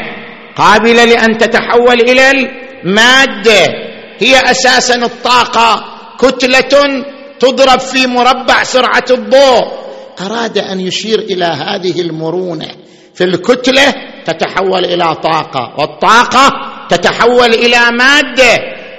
قابلة 0.57 1.05
لأن 1.05 1.39
تتحول 1.39 2.01
إلى 2.01 2.31
المادة. 2.31 3.67
هي 4.19 4.51
أساسا 4.51 4.95
الطاقة. 4.95 5.85
كتلة 6.19 7.05
تضرب 7.41 7.81
في 7.81 8.07
مربع 8.07 8.63
سرعة 8.63 9.05
الضوء. 9.11 9.86
أراد 10.21 10.59
أن 10.59 10.81
يشير 10.81 11.19
إلى 11.19 11.45
هذه 11.45 12.01
المرونة 12.01 12.69
في 13.15 13.25
الكتلة 13.25 13.95
تتحول 14.25 14.85
إلى 14.85 15.15
طاقة 15.15 15.75
والطاقة 15.79 16.51
تتحول 16.89 17.55
إلى 17.55 17.79
مادة. 17.99 18.59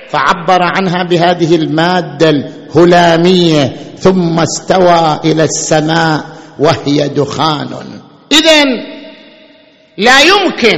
فعبر 0.09 0.63
عنها 0.63 1.03
بهذه 1.03 1.55
المادة 1.55 2.29
الهلامية 2.29 3.75
ثم 3.99 4.39
استوى 4.39 5.19
إلى 5.25 5.43
السماء 5.43 6.25
وهي 6.59 7.07
دخان. 7.07 7.67
اذا 8.31 8.63
لا 9.97 10.21
يمكن 10.21 10.77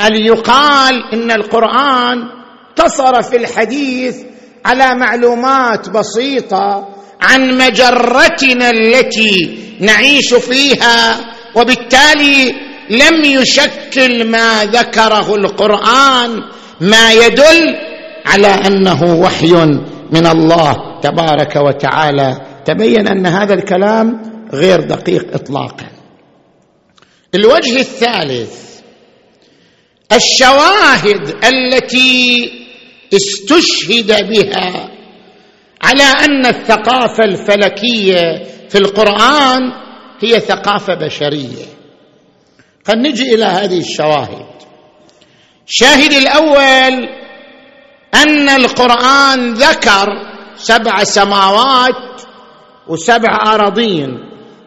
أن 0.00 0.14
يقال 0.16 1.04
إن 1.12 1.30
القرآن 1.30 2.28
اقتصر 2.68 3.22
في 3.22 3.36
الحديث 3.36 4.16
على 4.64 4.94
معلومات 4.94 5.90
بسيطة 5.90 6.88
عن 7.26 7.58
مجرتنا 7.58 8.70
التي 8.70 9.58
نعيش 9.80 10.34
فيها 10.34 11.20
وبالتالي 11.54 12.54
لم 12.90 13.24
يشكل 13.24 14.24
ما 14.24 14.64
ذكره 14.64 15.34
القرآن 15.34 16.42
ما 16.80 17.12
يدل 17.12 17.76
على 18.26 18.46
أنه 18.46 19.20
وحي 19.20 19.52
من 20.12 20.26
الله 20.26 21.00
تبارك 21.02 21.56
وتعالى. 21.56 22.40
تبين 22.64 23.08
أن 23.08 23.26
هذا 23.26 23.54
الكلام 23.54 24.22
غير 24.52 24.80
دقيق 24.80 25.34
اطلاقا. 25.34 25.86
الوجه 27.34 27.80
الثالث 27.80 28.66
الشواهد 30.12 31.34
التي 31.44 32.50
استشهد 33.14 34.28
بها 34.30 34.95
على 35.82 36.02
أن 36.02 36.46
الثقافة 36.46 37.24
الفلكية 37.24 38.42
في 38.68 38.78
القرآن 38.78 39.62
هي 40.20 40.40
ثقافة 40.40 40.94
بشرية. 40.94 41.66
قد 42.84 42.96
نجي 42.96 43.34
إلى 43.34 43.44
هذه 43.44 43.78
الشواهد. 43.78 44.46
الشاهد 45.68 46.12
الأول 46.12 47.08
أن 48.14 48.48
القرآن 48.48 49.54
ذكر 49.54 50.06
سبع 50.56 51.04
سماوات 51.04 52.22
وسبع 52.88 53.54
أراضين 53.54 54.18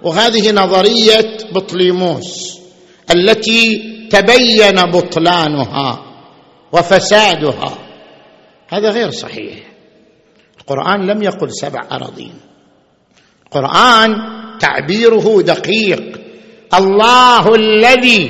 وهذه 0.04 0.52
نظرية 0.52 1.38
بطليموس 1.52 2.60
التي 3.16 3.84
تبين 4.12 4.76
بطلانها 4.92 6.06
وفسادها. 6.72 7.78
هذا 8.70 8.90
غير 8.90 9.12
صحيح. 9.12 9.69
القرآن 10.70 11.08
لم 11.08 11.24
يقل 11.24 11.52
سبع 11.52 11.82
أراضين. 11.92 12.34
القرآن 13.46 14.10
تعبيره 14.60 15.42
دقيق. 15.42 16.22
الله 16.74 17.56
الذي 17.56 18.30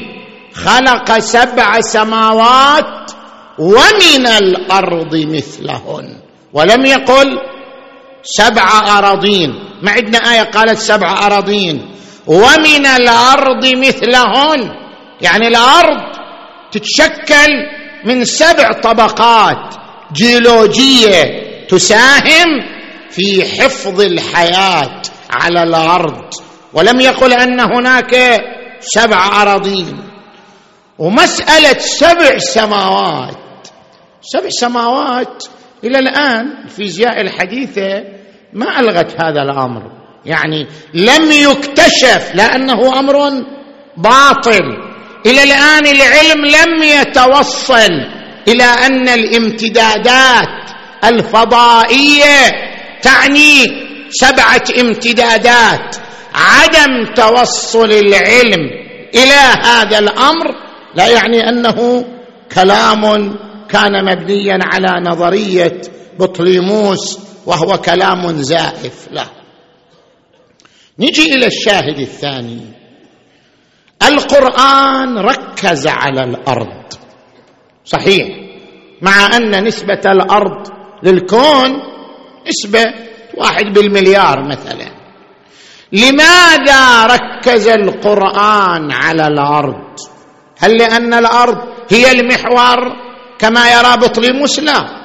خلق 0.54 1.20
سبع 1.20 1.82
سماوات 1.82 3.12
ومن 3.60 4.28
الأرض 4.28 5.16
مثلهن. 5.16 6.16
ولم 6.54 6.86
يقل 6.86 7.38
سبع 8.24 8.98
أراضين. 8.98 9.54
ما 9.82 9.92
عندنا 9.92 10.18
آية 10.34 10.44
قالت 10.44 10.78
سبع 10.78 11.26
أراضين. 11.26 11.96
ومن 12.28 12.86
الأرض 12.86 13.66
مثلهن. 13.66 14.72
يعني 15.22 15.48
الأرض 15.48 15.98
تتشكل 16.72 17.52
من 18.06 18.26
سبع 18.26 18.72
طبقات. 18.72 19.76
جيولوجية. 20.14 21.49
تساهم 21.70 22.48
في 23.10 23.46
حفظ 23.46 24.02
الحياة 24.02 25.02
على 25.32 25.64
الأرض. 25.64 26.34
ولم 26.74 27.00
يقل 27.00 27.34
أن 27.34 27.60
هناك 27.60 28.42
سبع 28.80 29.42
أراضين. 29.42 30.04
ومسألة 31.00 31.80
سبع 31.80 32.38
سماوات. 32.38 33.68
سبع 34.22 34.50
سماوات 34.50 35.44
إلى 35.84 36.00
الآن 36.00 36.64
الفيزياء 36.64 37.22
الحديثه 37.22 38.04
ما 38.54 38.80
ألغت 38.80 39.22
هذا 39.22 39.42
الأمر. 39.42 39.82
يعني 40.26 40.68
لم 40.94 41.32
يكتشف 41.32 42.32
لأنه 42.36 43.00
أمر 43.00 43.44
باطل. 43.98 44.90
إلى 45.26 45.44
الآن 45.44 45.88
العلم 45.88 46.46
لم 46.46 46.84
يتوصل 46.84 47.92
إلى 48.48 48.64
أن 48.64 49.10
الامتدادات 49.10 50.70
الفضائية 51.04 52.52
تعني 53.02 53.66
سبعة 54.10 54.64
امتدادات 54.80 55.96
عدم 56.34 57.14
توصل 57.16 57.92
العلم 57.92 58.70
إلى 59.16 59.64
هذا 59.64 60.00
الأمر 60.00 60.56
لا 60.96 61.08
يعني 61.08 61.50
أنه 61.50 62.06
كلام 62.56 63.36
كان 63.70 64.06
مبنيا 64.06 64.60
على 64.62 65.10
نظرية 65.10 65.82
بطليموس 66.20 67.20
وهو 67.46 67.78
كلام 67.78 68.42
زائف 68.42 69.08
لا. 69.12 69.26
نجي 71.00 71.36
إلى 71.36 71.48
الشاهد 71.48 72.00
الثاني. 72.00 72.62
القرآن 74.08 75.18
ركز 75.18 75.88
على 75.88 76.24
الأرض 76.24 76.84
صحيح 77.86 78.28
مع 79.02 79.38
أن 79.38 79.64
نسبة 79.64 80.02
الأرض 80.06 80.68
للكون 81.04 81.82
نسبة 82.48 82.84
واحد 83.38 83.66
بالمليار 83.74 84.48
مثلا. 84.50 85.00
لماذا 85.92 87.06
ركز 87.06 87.68
القرآن 87.68 88.92
على 88.92 89.28
الأرض؟ 89.28 90.00
هل 90.60 90.78
لأن 90.78 91.14
الأرض 91.14 91.58
هي 91.90 92.12
المحور 92.12 92.96
كما 93.40 93.72
يرى 93.72 93.98
بطليموس 93.98 94.60
لا 94.60 95.00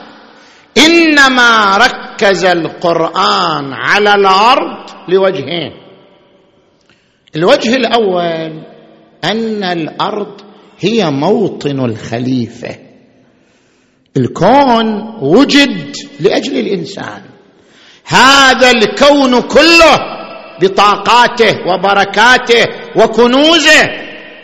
إنما 0.78 1.76
ركز 1.76 2.44
القرآن 2.44 3.72
على 3.72 4.14
الأرض 4.14 4.90
لوجهين. 5.09 5.72
الوجه 7.37 7.74
الأول 7.76 8.62
أن 9.24 9.64
الأرض 9.64 10.40
هي 10.80 11.11
موطن 11.11 11.80
الخليفة. 11.80 12.84
الكون 14.16 14.87
وجد 15.20 15.96
لأجل 16.20 16.59
الإنسان. 16.59 17.22
هذا 18.05 18.70
الكون 18.70 19.40
كله 19.40 19.98
بطاقاته 20.62 21.55
وبركاته 21.66 22.64
وكنوزه 22.96 23.90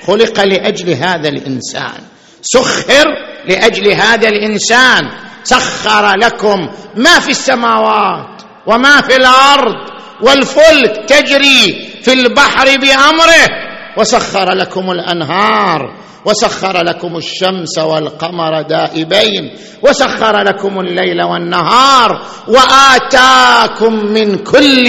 خلق 0.07 0.41
لأجل 0.45 0.91
هذا 0.91 1.29
الإنسان. 1.29 2.01
سخر 2.43 3.05
لأجل 3.49 3.89
هذا 3.89 4.29
الإنسان. 4.29 5.11
سخر 5.45 6.17
لكم 6.17 6.69
ما 6.97 7.21
في 7.21 7.31
السماوات 7.31 8.43
وما 8.67 9.01
في 9.01 9.17
الأرض 9.17 9.75
والفلك 10.23 11.05
تجري 11.09 11.91
في 12.03 12.13
البحر 12.13 12.77
بأمره. 12.77 13.71
وسخر 13.99 14.53
لكم 14.53 14.91
الأنهار. 14.91 16.00
وسخر 16.25 16.85
لكم 16.85 17.17
الشمس 17.17 17.79
والقمر 17.79 18.63
دائبين 18.63 19.51
وسخر 19.83 20.43
لكم 20.43 20.81
الليل 20.81 21.23
والنهار 21.23 22.27
وآتاكم 22.49 23.95
من 23.95 24.39
كل 24.39 24.87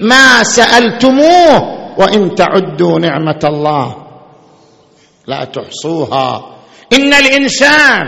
ما 0.00 0.42
سألتموه 0.42 1.78
وإن 1.98 2.34
تعدوا 2.34 2.98
نعمة 2.98 3.40
الله 3.44 3.96
لا 5.26 5.44
تحصوها. 5.44 6.56
إن 6.92 7.14
الإنسان 7.14 8.06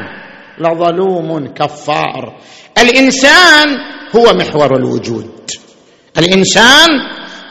لظلوم 0.59 1.46
كفار. 1.46 2.40
الإنسان 2.78 3.68
هو 4.16 4.33
محور 4.35 4.76
الوجود. 4.76 5.30
الإنسان 6.18 6.88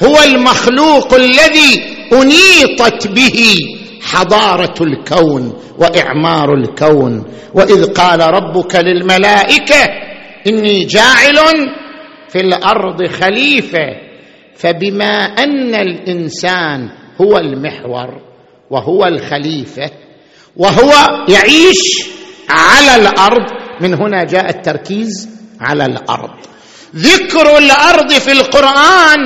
هو 0.04 0.24
المخلوق 0.24 1.14
الذي 1.14 1.84
أنيطت 2.14 3.08
به 3.08 3.58
حضارة 4.02 4.84
الكون 4.84 5.54
وإعمار 5.78 6.54
الكون. 6.54 7.24
وإذ 7.54 7.94
قال 7.94 8.22
ربك 8.22 8.76
للملائكة 8.76 9.86
إني 10.48 10.86
جاعل 10.86 11.38
في 12.30 12.40
الأرض 12.40 13.08
خليفة 13.08 13.88
فبما 14.56 15.14
أن 15.26 15.76
الإنسان 15.76 16.90
هو 17.22 17.38
المحور 17.38 18.22
وهو 18.70 19.06
الخليفة 19.06 19.90
وهو 20.58 20.92
يعيش 21.30 22.10
على 22.50 22.96
الأرض 23.02 23.46
من 23.82 23.94
هنا 23.94 24.24
جاء 24.24 24.50
التركيز 24.50 25.30
على 25.62 25.86
الأرض. 25.86 26.30
ذكر 26.96 27.58
الأرض 27.58 28.12
في 28.12 28.32
القرآن 28.32 29.20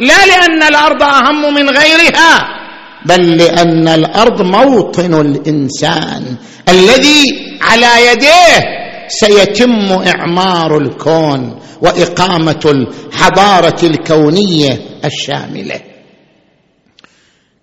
لا 0.00 0.26
لأن 0.26 0.62
الأرض 0.62 1.02
أهم 1.02 1.54
من 1.54 1.68
غيرها. 1.68 2.59
بل 3.06 3.36
لأن 3.36 3.88
الأرض 3.88 4.42
موطن 4.42 5.14
الإنسان 5.20 6.36
الذي 6.68 7.22
على 7.60 8.06
يديه 8.12 8.60
سيتم 9.08 9.92
إعمار 9.92 10.78
الكون 10.78 11.60
وإقامة 11.82 12.60
الحضارة 12.64 13.86
الكونية 13.86 14.78
الشاملة. 15.04 15.80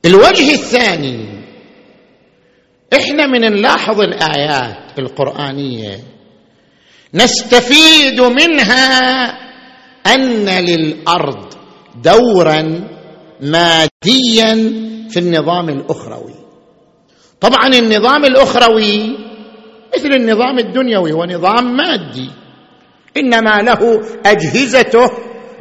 الوجه 0.05 0.53
الثاني 0.53 1.25
إحنا 2.93 3.27
من 3.27 3.41
نلاحظ 3.41 4.01
الآيات 4.01 4.99
القرآنية 4.99 5.99
نستفيد 7.13 8.21
منها 8.21 9.25
أن 10.07 10.49
للأرض 10.49 11.53
دورا 12.03 12.87
ماديا 13.41 14.53
في 15.09 15.19
النظام 15.19 15.69
الأخروي. 15.69 16.33
طبعا 17.41 17.67
النظام 17.67 18.25
الأخروي 18.25 19.17
مثل 19.97 20.09
النظام 20.13 20.59
الدنيوي 20.59 21.13
ونظام 21.13 21.77
مادي. 21.77 22.29
إنما 23.17 23.61
له 23.61 24.01
أجهزته 24.25 25.09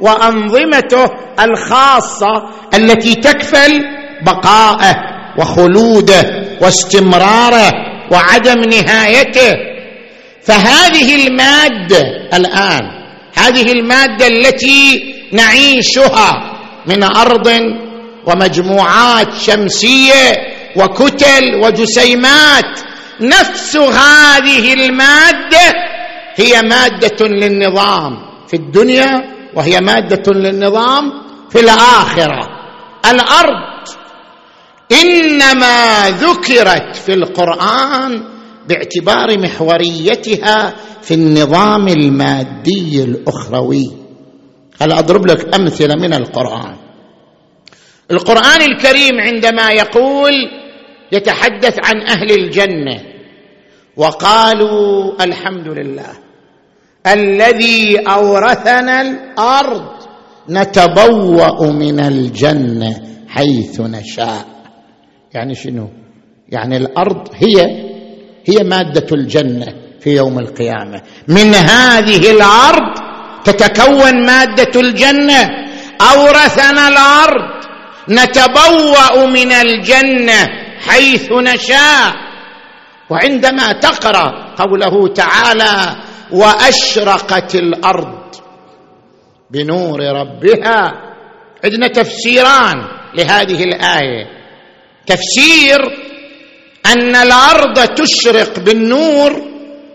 وأنظمته 0.00 1.10
الخاصة 1.40 2.48
التي 2.74 3.14
تكفل 3.14 3.80
بقاءه 4.26 4.94
وخلوده 5.38 6.44
واستمراره 6.60 7.72
وعدم 8.12 8.60
نهايته. 8.60 9.54
فهذه 10.42 11.26
المادة 11.26 12.02
الآن 12.34 12.82
هذه 13.34 13.72
المادة 13.72 14.26
التي 14.26 15.14
نعيشها 15.32 16.55
من 16.86 17.02
أرض 17.02 17.48
ومجموعات 18.26 19.34
شمسية 19.34 20.32
وكتل 20.76 21.54
وجسيمات. 21.64 22.80
نفس 23.20 23.76
هذه 23.76 24.74
المادة 24.74 25.72
هي 26.36 26.62
مادة 26.62 27.26
للنظام 27.26 28.16
في 28.48 28.54
الدنيا 28.54 29.24
وهي 29.54 29.80
مادة 29.80 30.32
للنظام 30.32 31.12
في 31.50 31.60
الآخرة. 31.60 32.48
الأرض 33.10 33.88
إنما 34.92 36.10
ذكرت 36.10 36.96
في 36.96 37.14
القرآن 37.14 38.22
باعتبار 38.68 39.38
محوريتها 39.38 40.74
في 41.02 41.14
النظام 41.14 41.88
المادي 41.88 43.04
الأخروي. 43.04 44.05
هل 44.80 44.92
أضرب 44.92 45.26
لك 45.26 45.54
أمثلة 45.54 45.94
من 45.94 46.14
القرآن. 46.14 46.76
القرآن 48.10 48.62
الكريم 48.62 49.20
عندما 49.20 49.70
يقول 49.70 50.32
يتحدث 51.12 51.78
عن 51.84 52.00
أهل 52.02 52.30
الجنة 52.30 53.00
وقالوا 53.96 55.12
الحمد 55.24 55.68
لله 55.68 56.12
الذي 57.06 57.98
أورثنا 57.98 59.00
الأرض 59.00 59.86
نتبوأ 60.50 61.72
من 61.72 62.00
الجنة 62.00 63.02
حيث 63.28 63.80
نشاء. 63.80 64.46
يعني 65.34 65.54
شنو؟ 65.54 65.88
يعني 66.48 66.76
الأرض 66.76 67.28
هي 67.34 67.56
هي 68.46 68.64
مادة 68.64 69.06
الجنة 69.12 69.66
في 70.00 70.16
يوم 70.16 70.38
القيامة. 70.38 71.02
من 71.28 71.54
هذه 71.54 72.30
الأرض 72.30 73.05
تتكون 73.46 74.26
مادة 74.26 74.80
الجنة. 74.80 75.50
أورثنا 76.00 76.88
الأرض. 76.88 77.56
نتبوأ 78.08 79.26
من 79.26 79.52
الجنة 79.52 80.48
حيث 80.88 81.32
نشاء. 81.32 82.14
وعندما 83.10 83.72
تقرأ 83.72 84.54
قوله 84.58 85.08
تعالى 85.14 85.96
وأشرقت 86.32 87.54
الأرض 87.54 88.18
بنور 89.50 90.00
ربها. 90.00 90.92
عندنا 91.64 91.88
تفسيران 91.88 92.86
لهذه 93.14 93.64
الآية. 93.64 94.26
تفسير 95.06 95.80
أن 96.86 97.16
الأرض 97.16 97.78
تشرق 97.94 98.58
بالنور 98.58 99.42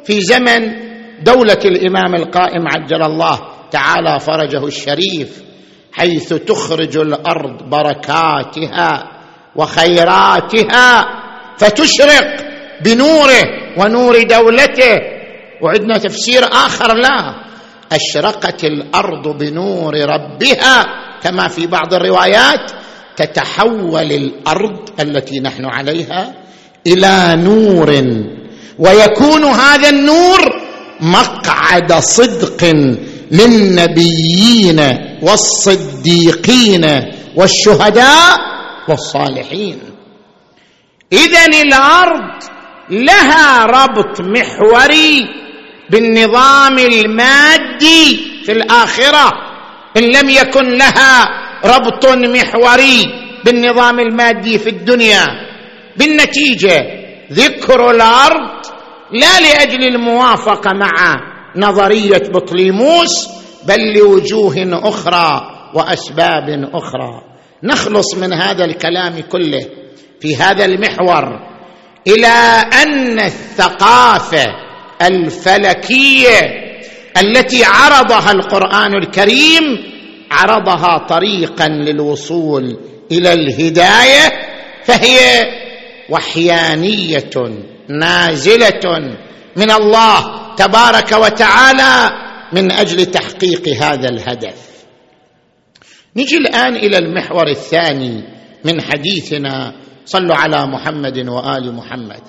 في 0.06 0.22
زمن 0.22 0.81
دولة 1.24 1.60
الإمام 1.66 2.16
القائم 2.16 2.68
عجل 2.68 3.04
الله 3.04 3.40
تعالى 3.72 4.20
فرجه 4.20 4.66
الشريف 4.66 5.42
حيث 5.94 6.34
تخرج 6.34 6.98
الأرض 6.98 7.70
بركاتها 7.70 9.12
وخيراتها 9.56 11.06
فتشرق 11.58 12.46
بنوره 12.84 13.44
ونور 13.78 14.24
دولته. 14.24 15.00
وعندنا 15.62 15.98
تفسير 15.98 16.44
آخر 16.44 16.94
لا 16.94 17.36
أشرقت 17.92 18.64
الأرض 18.64 19.38
بنور 19.38 19.94
ربها 19.94 20.86
كما 21.24 21.48
في 21.48 21.68
بعض 21.68 21.94
الروايات 21.94 22.72
تتحول 23.16 24.12
الأرض 24.12 24.90
التي 25.00 25.40
نحن 25.40 25.66
عليها 25.66 26.34
إلى 26.88 27.36
نور 27.36 27.90
ويكون 28.80 29.44
هذا 29.44 29.90
النور 29.90 30.61
مقعد 31.02 31.94
صدق 31.94 32.64
للنبيين 33.32 34.80
والصديقين 35.22 36.86
والشهداء 37.36 38.38
والصالحين. 38.90 39.80
اذا 41.14 41.46
الأرض 41.46 42.44
لها 42.90 43.66
ربط 43.66 44.22
محوري 44.22 45.28
بالنظام 45.90 46.80
المادي 46.80 48.20
في 48.46 48.52
الآخرة 48.52 49.32
إن 49.98 50.04
لم 50.04 50.30
يكن 50.30 50.78
لها 50.78 51.28
ربط 51.66 52.06
محوري 52.06 53.06
بالنظام 53.46 54.00
المادي 54.00 54.60
في 54.60 54.70
الدنيا. 54.70 55.28
بالنتيجة 55.98 56.86
ذكر 57.32 57.92
الأرض 57.92 58.50
لا 59.14 59.40
لأجل 59.40 59.84
الموافقة 59.84 60.74
مع 60.74 61.16
نظرية 61.56 62.24
بطليموس 62.34 63.28
بل 63.68 63.94
لوجوه 63.98 64.56
أخرى 64.84 65.42
وأسباب 65.74 66.70
أخرى. 66.74 67.22
نخلص 67.64 68.16
من 68.16 68.34
هذا 68.34 68.66
الكلام 68.66 69.20
كله 69.32 69.66
في 70.22 70.36
هذا 70.36 70.66
المحور 70.66 71.40
إلى 72.08 72.28
أن 72.84 73.20
الثقافة 73.20 74.46
الفلكية 75.02 76.40
التي 77.18 77.64
عرضها 77.64 78.32
القرآن 78.32 78.94
الكريم 78.96 79.64
عرضها 80.32 80.98
طريقا 80.98 81.68
للوصول 81.68 82.78
إلى 83.12 83.34
الهداية 83.34 84.32
فهي 84.84 85.18
وحيانية 86.10 87.30
نازلة 88.00 89.18
من 89.56 89.72
الله 89.72 90.56
تبارك 90.56 91.12
وتعالى 91.12 92.10
من 92.54 92.72
أجل 92.72 93.06
تحقيق 93.06 93.68
هذا 93.68 94.10
الهدف. 94.10 94.72
نجي 96.16 96.38
الآن 96.38 96.76
إلى 96.76 96.98
المحور 96.98 97.48
الثاني 97.48 98.24
من 98.66 98.82
حديثنا. 98.82 99.74
صلوا 100.06 100.36
على 100.36 100.66
محمد 100.66 101.30
وآل 101.30 101.74
محمد. 101.74 102.22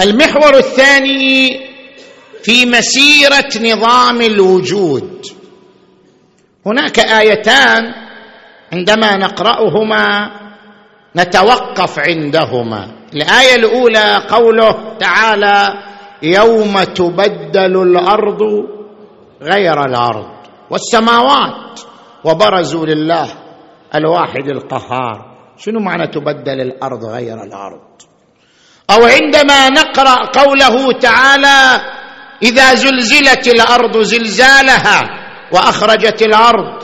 المحور 0.00 0.56
الثاني 0.56 1.60
في 2.42 2.66
مسيرة 2.66 3.74
نظام 3.74 4.20
الوجود. 4.20 5.26
هناك 6.66 6.98
آيتان 6.98 7.94
عندما 8.72 9.16
نقرأهما 9.16 10.30
نتوقف 11.16 11.98
عندهما. 11.98 12.88
الآية 13.14 13.54
الأولى 13.56 14.22
قوله 14.28 14.98
تعالى 14.98 15.74
يوم 16.22 16.82
تبدل 16.82 17.82
الأرض 17.82 18.42
غير 19.42 19.84
الأرض 19.84 20.30
والسماوات 20.70 21.80
وبرزوا 22.24 22.86
لله 22.86 23.28
الواحد 23.94 24.48
القهار. 24.48 25.36
شنو 25.58 25.80
معنى 25.80 26.06
تبدل 26.06 26.60
الأرض 26.60 27.04
غير 27.04 27.42
الأرض؟ 27.42 27.80
أو 28.90 29.04
عندما 29.04 29.68
نقرأ 29.68 30.24
قوله 30.24 30.92
تعالى 30.92 31.80
إذا 32.42 32.74
زلزلت 32.74 33.48
الأرض 33.48 33.98
زلزالها 33.98 35.19
وأخرجت 35.52 36.22
الأرض 36.22 36.82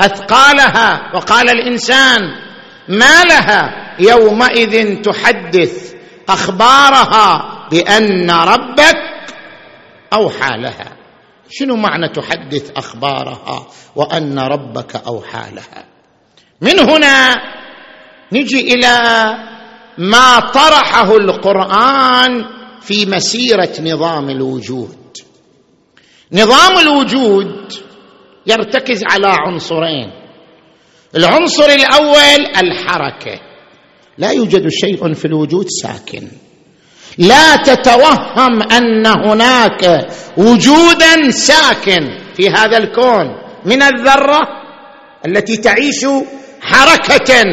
أثقالها 0.00 1.10
وقال 1.14 1.50
الإنسان 1.50 2.20
ما 2.88 3.24
لها 3.24 3.86
يومئذ 3.98 5.02
تحدث 5.02 5.94
أخبارها 6.28 7.56
بأن 7.70 8.30
ربك 8.30 8.96
أوحى 10.12 10.50
لها. 10.56 10.96
شنو 11.50 11.76
معنى 11.76 12.08
تحدث 12.08 12.70
أخبارها 12.76 13.66
وأن 13.96 14.38
ربك 14.38 14.96
أوحى 14.96 15.50
لها؟ 15.54 15.84
من 16.60 16.78
هنا 16.78 17.34
نجي 18.32 18.74
إلى 18.74 18.98
ما 19.98 20.40
طرحه 20.40 21.16
القرآن 21.16 22.44
في 22.80 23.06
مسيرة 23.06 23.72
نظام 23.80 24.30
الوجود. 24.30 25.16
نظام 26.32 26.78
الوجود 26.78 27.72
يرتكز 28.46 29.00
على 29.10 29.26
عنصرين. 29.26 30.12
العنصر 31.16 31.68
الأول 31.68 32.46
الحركة. 32.62 33.40
لا 34.18 34.30
يوجد 34.30 34.68
شيء 34.68 35.12
في 35.14 35.24
الوجود 35.24 35.66
ساكن. 35.68 36.28
لا 37.18 37.56
تتوهم 37.56 38.62
أن 38.62 39.06
هناك 39.06 40.08
وجودا 40.36 41.30
ساكن 41.30 42.18
في 42.36 42.50
هذا 42.50 42.76
الكون 42.78 43.26
من 43.64 43.82
الذرة 43.82 44.40
التي 45.26 45.56
تعيش 45.56 46.06
حركة 46.60 47.44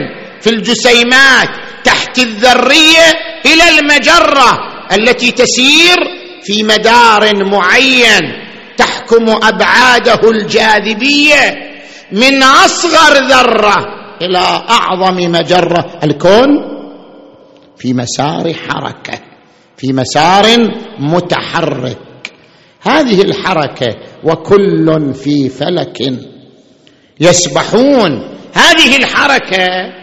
في 0.41 0.49
الجسيمات 0.49 1.49
تحت 1.83 2.19
الذرية 2.19 3.07
إلى 3.45 3.79
المجرة 3.79 4.59
التي 4.91 5.31
تسير 5.31 5.97
في 6.43 6.63
مدار 6.63 7.45
معين. 7.45 8.42
تحكم 9.03 9.29
أبعاده 9.29 10.29
الجاذبية 10.29 11.73
من 12.11 12.43
أصغر 12.43 13.27
ذرة 13.27 13.85
إلى 14.21 14.39
أعظم 14.69 15.15
مجرة. 15.31 15.99
الكون 16.03 16.49
في 17.77 17.93
مسار 17.93 18.53
حركة 18.53 19.19
في 19.77 19.93
مسار 19.93 20.45
متحرك. 20.99 22.33
هذه 22.81 23.21
الحركة 23.21 23.95
وكل 24.23 25.13
في 25.13 25.49
فلك 25.49 26.13
يسبحون. 27.19 28.29
هذه 28.53 28.97
الحركة 28.97 29.93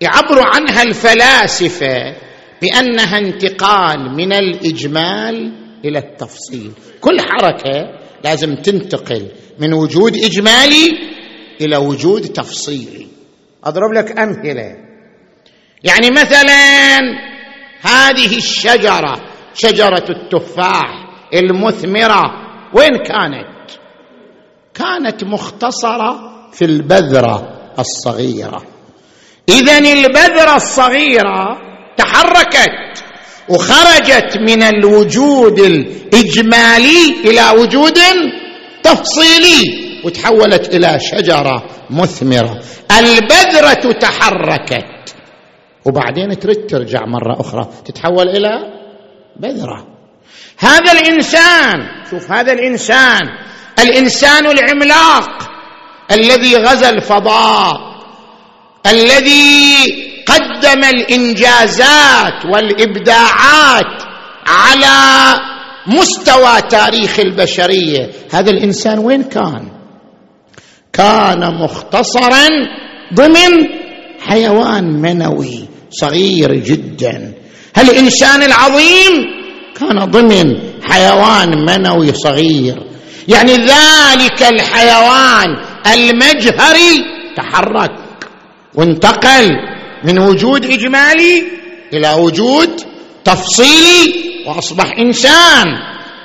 يعبر 0.00 0.42
عنها 0.54 0.82
الفلاسفة 0.82 2.16
بأنها 2.62 3.18
انتقال 3.18 4.14
من 4.16 4.32
الإجمال 4.32 5.67
إلى 5.84 5.98
التفصيل. 5.98 6.72
كل 7.00 7.20
حركة 7.20 7.98
لازم 8.24 8.54
تنتقل 8.54 9.28
من 9.58 9.72
وجود 9.72 10.16
إجمالي 10.16 10.98
إلى 11.60 11.76
وجود 11.76 12.22
تفصيلي. 12.22 13.06
أضرب 13.64 13.92
لك 13.92 14.18
أمثلة. 14.18 14.76
يعني 15.84 16.10
مثلا 16.10 16.98
هذه 17.80 18.36
الشجرة 18.36 19.20
شجرة 19.54 20.04
التفاح 20.10 21.08
المثمرة 21.34 22.32
وين 22.74 22.96
كانت؟ 22.96 23.70
كانت 24.74 25.24
مختصرة 25.24 26.20
في 26.52 26.64
البذرة 26.64 27.58
الصغيرة. 27.78 28.62
اذا 29.48 29.78
البذرة 29.78 30.56
الصغيرة 30.56 31.58
تحركت. 31.96 33.04
وخرجت 33.48 34.36
من 34.36 34.62
الوجود 34.62 35.58
الإجمالي 35.58 37.14
إلى 37.24 37.60
وجود 37.60 37.98
تفصيلي 38.82 39.88
وتحولت 40.04 40.74
إلى 40.74 40.98
شجرة 41.00 41.66
مثمرة. 41.90 42.62
البذرة 42.98 43.92
تحركت. 43.92 45.14
وبعدين 45.84 46.38
ترد 46.38 46.66
ترجع 46.66 47.06
مرة 47.06 47.40
أخرى. 47.40 47.68
تتحول 47.84 48.28
إلى 48.28 48.72
بذرة. 49.36 49.86
هذا 50.58 50.92
الإنسان 50.92 51.88
شوف 52.10 52.32
هذا 52.32 52.52
الإنسان 52.52 53.20
الإنسان 53.78 54.46
العملاق 54.46 55.50
الذي 56.10 56.56
غزا 56.56 56.90
الفضاء 56.90 57.80
الذي 58.86 60.07
قدم 60.28 60.84
الإنجازات 60.84 62.44
والإبداعات 62.52 64.02
على 64.46 64.98
مستوى 65.86 66.60
تاريخ 66.68 67.18
البشرية. 67.20 68.10
هذا 68.30 68.50
الإنسان 68.50 68.98
وين 68.98 69.22
كان؟ 69.22 69.68
كان 70.92 71.54
مختصرا 71.54 72.48
ضمن 73.14 73.52
حيوان 74.20 74.84
منوي 74.84 75.68
صغير 75.90 76.54
جدا. 76.54 77.32
الانسان 77.78 78.42
العظيم 78.42 79.14
كان 79.80 80.04
ضمن 80.10 80.56
حيوان 80.82 81.64
منوي 81.64 82.12
صغير؟ 82.12 82.82
يعني 83.28 83.52
ذلك 83.52 84.42
الحيوان 84.42 85.48
المجهري 85.94 87.04
تحرك 87.36 87.90
وانتقل. 88.74 89.77
من 90.04 90.18
وجود 90.18 90.64
إجمالي 90.64 91.42
إلى 91.92 92.14
وجود 92.14 92.70
تفصيلي 93.24 94.14
وأصبح 94.46 94.98
إنسان. 94.98 95.66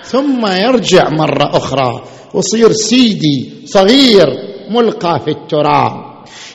ثم 0.04 0.48
يرجع 0.48 1.10
مرة 1.10 1.58
أخرى 1.58 2.04
ويصير 2.34 2.72
سيدي 2.72 3.50
صغير 3.66 4.28
ملقى 4.70 5.20
في 5.26 5.32
التراب. 5.32 5.92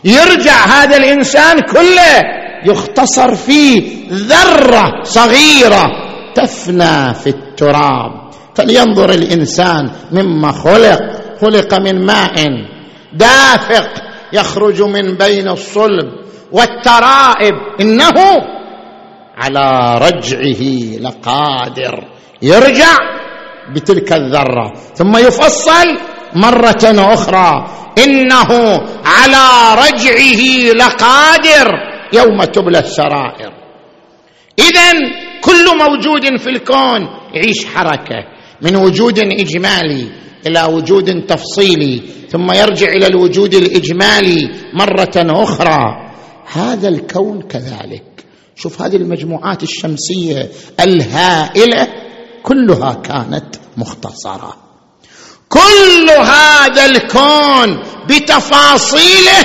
يرجع 0.04 0.66
هذا 0.66 0.96
الإنسان 0.96 1.60
كله 1.60 2.22
يختصر 2.66 3.34
فيه 3.34 3.82
ذرة 4.12 5.02
صغيرة 5.02 5.86
تفنى 6.34 7.14
في 7.14 7.26
التراب. 7.26 8.30
فلينظر 8.54 9.10
الإنسان 9.10 9.90
مما 10.12 10.52
خلق. 10.52 11.00
خلق 11.40 11.74
من 11.80 12.06
ماء 12.06 12.34
دافق 13.12 13.90
يخرج 14.32 14.82
من 14.82 15.14
بين 15.14 15.48
الصلب. 15.48 16.27
والترائب. 16.52 17.54
إنه 17.80 18.14
على 19.36 19.98
رجعه 19.98 20.62
لقادر. 21.00 22.04
يرجع 22.42 22.96
بتلك 23.74 24.12
الذرة. 24.12 24.72
ثم 24.94 25.16
يفصل 25.16 25.98
مرة 26.34 27.12
أخرى. 27.14 27.66
إنه 27.98 28.80
على 29.04 29.46
رجعه 29.74 30.72
لقادر 30.74 31.68
يوم 32.12 32.44
تبلى 32.44 32.78
السرائر. 32.78 33.52
اذا 34.58 34.92
كل 35.40 35.66
موجود 35.78 36.36
في 36.38 36.46
الكون 36.46 37.08
يعيش 37.34 37.66
حركة. 37.66 38.24
من 38.62 38.76
وجود 38.76 39.18
إجمالي 39.18 40.08
إلى 40.46 40.64
وجود 40.64 41.26
تفصيلي. 41.26 42.02
ثم 42.28 42.52
يرجع 42.52 42.88
إلى 42.88 43.06
الوجود 43.06 43.54
الإجمالي 43.54 44.50
مرة 44.74 45.42
أخرى. 45.42 46.07
هذا 46.52 46.88
الكون 46.88 47.42
كذلك. 47.42 48.24
شوف 48.56 48.82
هذه 48.82 48.96
المجموعات 48.96 49.62
الشمسية 49.62 50.50
الهائلة 50.80 51.88
كلها 52.42 52.92
كانت 52.92 53.56
مختصرة. 53.76 54.56
كل 55.48 56.10
هذا 56.10 56.86
الكون 56.86 57.82
بتفاصيله 58.08 59.42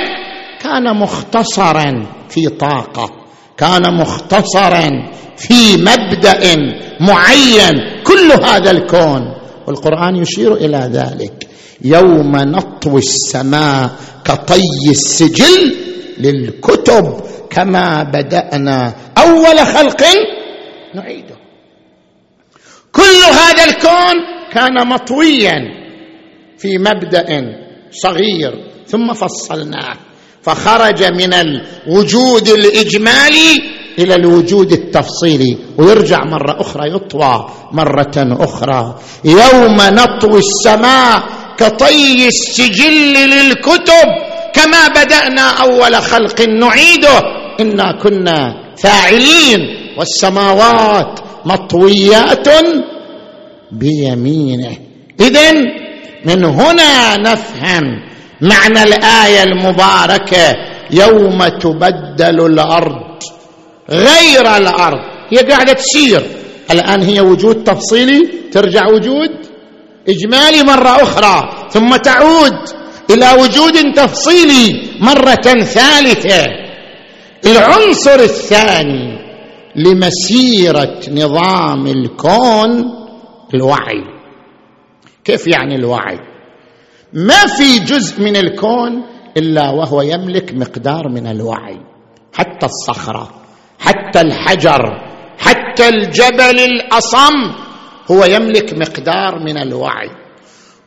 كان 0.60 0.96
مختصرا 0.96 2.06
في 2.28 2.48
طاقة 2.48 3.10
كان 3.56 3.82
مختصرا 4.00 4.88
في 5.36 5.76
مبدأ 5.76 6.56
معين. 7.00 8.02
كل 8.04 8.44
هذا 8.44 8.70
الكون. 8.70 9.34
والقرآن 9.66 10.16
يشير 10.16 10.54
إلى 10.54 10.90
ذلك. 10.92 11.48
يوم 11.82 12.36
نطوي 12.36 12.98
السماء 13.00 13.90
كطي 14.24 14.90
السجل 14.90 15.76
للكتب 16.18 17.20
كما 17.50 18.02
بدأنا 18.02 18.94
أول 19.18 19.58
خلق 19.58 20.02
نعيده. 20.94 21.34
كل 22.92 23.20
هذا 23.32 23.64
الكون 23.64 24.16
كان 24.52 24.88
مطويا 24.88 25.58
في 26.58 26.78
مبدأ 26.78 27.26
صغير 27.90 28.52
ثم 28.86 29.12
فصلناه 29.12 29.96
فخرج 30.42 31.04
من 31.04 31.34
الوجود 31.34 32.48
الإجمالي 32.48 33.62
إلى 33.98 34.14
الوجود 34.14 34.72
التفصيلي 34.72 35.58
ويرجع 35.78 36.24
مرة 36.24 36.60
أخرى 36.60 36.90
يطوى 36.90 37.50
مرة 37.72 38.16
أخرى. 38.16 38.98
يوم 39.24 39.76
نطوي 39.76 40.38
السماء 40.38 41.22
كطي 41.56 42.28
السجل 42.28 43.14
للكتب 43.14 44.08
كما 44.54 44.88
بدأنا 44.88 45.50
أول 45.62 45.94
خلق 45.96 46.40
نعيده. 46.40 47.20
إنا 47.60 47.92
كنا 48.02 48.54
فاعلين. 48.82 49.60
والسماوات 49.98 51.20
مطويات 51.44 52.48
بيمينه. 53.72 54.76
اذا 55.20 55.52
من 56.24 56.44
هنا 56.44 57.16
نفهم 57.16 58.00
معنى 58.40 58.82
الآية 58.82 59.42
المباركة. 59.42 60.56
يوم 60.90 61.48
تبدل 61.48 62.46
الأرض 62.46 63.22
غير 63.90 64.56
الأرض. 64.56 65.00
هي 65.30 65.38
قاعدة 65.38 65.72
تسير. 65.72 66.22
الآن 66.70 67.02
هي 67.02 67.20
وجود 67.20 67.64
تفصيلي. 67.64 68.28
ترجع 68.52 68.86
وجود 68.86 69.30
إجمالي 70.08 70.62
مرة 70.62 71.02
أخرى. 71.02 71.68
ثم 71.70 71.96
تعود. 71.96 72.83
إلى 73.10 73.32
وجود 73.42 73.92
تفصيلي 73.92 74.82
مرة 75.00 75.62
ثالثة. 75.62 76.46
العنصر 77.46 78.20
الثاني 78.20 79.18
لمسيرة 79.76 81.00
نظام 81.10 81.86
الكون 81.86 82.70
الوعي. 83.54 84.04
كيف 85.24 85.46
يعني 85.46 85.74
الوعي؟ 85.74 86.18
ما 87.12 87.46
في 87.46 87.78
جزء 87.78 88.20
من 88.20 88.36
الكون 88.36 89.02
إلا 89.36 89.70
وهو 89.70 90.02
يملك 90.02 90.54
مقدار 90.54 91.08
من 91.08 91.26
الوعي. 91.26 91.80
حتى 92.34 92.66
الصخرة 92.66 93.30
حتى 93.78 94.20
الحجر 94.20 94.82
حتى 95.38 95.88
الجبل 95.88 96.60
الأصم 96.60 97.52
هو 98.10 98.24
يملك 98.24 98.72
مقدار 98.78 99.38
من 99.38 99.58
الوعي. 99.58 100.23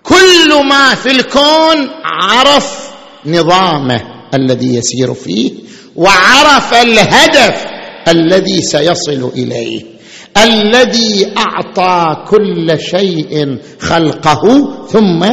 كل 0.08 0.68
ما 0.70 0.96
في 0.96 1.12
الكون 1.12 1.90
عرف 2.06 2.90
نظامه 3.26 4.02
الذي 4.34 4.76
يسير 4.76 5.14
فيه 5.14 5.52
وعرف 5.96 6.74
الهدف 6.74 7.66
الذي 8.08 8.62
سيصل 8.62 9.32
إليه 9.36 9.98
الذي 10.44 11.34
أعطى 11.38 12.26
كل 12.28 12.80
شيء 12.80 13.58
خلقه 13.80 14.44
ثم 14.88 15.24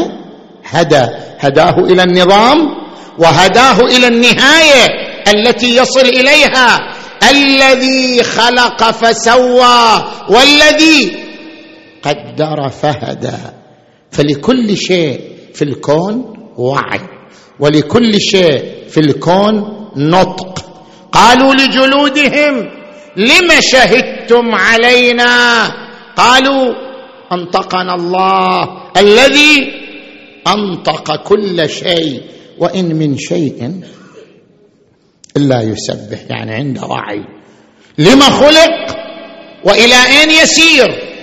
هدى. 0.65 1.07
هداه 1.39 1.79
إلى 1.79 2.03
النظام 2.03 2.59
وهداه 3.19 3.81
إلى 3.81 4.07
النهاية 4.07 4.87
التي 5.35 5.77
يصل 5.77 6.01
إليها. 6.01 6.79
الذي 7.31 8.23
خلق 8.23 8.91
فسوى 8.91 10.05
والذي 10.29 11.17
قدر 12.03 12.69
فهدى. 12.69 13.64
فلكل 14.15 14.77
شيء 14.77 15.21
في 15.55 15.63
الكون 15.63 16.37
وعي 16.57 17.01
ولكل 17.61 18.21
شيء 18.21 18.89
في 18.89 19.01
الكون 19.01 19.55
نطق. 19.97 20.65
قالوا 21.13 21.55
لجلودهم 21.55 22.71
لم 23.17 23.49
شهدتم 23.61 24.55
علينا؟ 24.55 25.67
قالوا 26.17 26.75
أنطقنا 27.33 27.95
الله 27.95 28.69
الذي 28.97 29.73
أنطق 30.47 31.17
كل 31.23 31.69
شيء 31.69 32.23
وإن 32.59 32.97
من 32.97 33.19
شيء 33.19 33.81
إلا 35.37 35.63
يسبح. 35.63 36.19
يعني 36.31 36.55
عنده 36.55 36.87
وعي. 36.87 37.25
لما 37.99 38.25
خلق 38.25 38.97
وإلى 39.65 39.95
أين 39.95 40.31
يسير؟ 40.31 41.14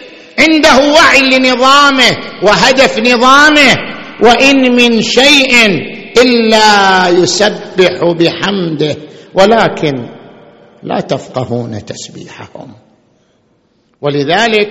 عنده 0.42 0.94
وعي 0.94 1.22
لنظامه 1.22 2.18
وهدف 2.44 3.00
نظامه 3.00 3.76
وإن 4.24 4.76
من 4.76 5.02
شيء 5.02 5.54
إلا 6.18 7.08
يسبح 7.10 8.04
بحمده 8.20 8.96
ولكن 9.34 10.10
لا 10.84 11.00
تفقهون 11.00 11.86
تسبيحهم. 11.86 12.76
ولذلك 14.02 14.70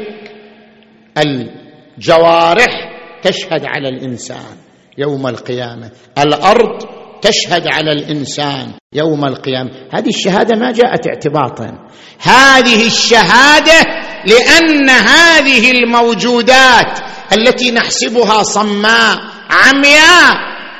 الجوارح 1.18 2.90
تشهد 3.22 3.64
على 3.64 3.88
الإنسان 3.88 4.56
يوم 4.98 5.26
القيامة 5.26 5.90
الأرض 6.18 6.82
تشهد 7.22 7.66
على 7.66 7.92
الإنسان 7.92 8.72
يوم 8.92 9.24
القيامة. 9.24 9.70
هذه 9.92 10.08
الشهادة 10.08 10.58
ما 10.58 10.72
جاءت 10.72 11.06
اعتباطا. 11.06 11.88
هذه 12.20 12.86
الشهادة 12.86 13.99
لأن 14.26 14.90
هذه 14.90 15.70
الموجودات 15.70 16.98
التي 17.32 17.70
نحسبها 17.70 18.42
صماء 18.42 19.18
عمياء 19.50 20.36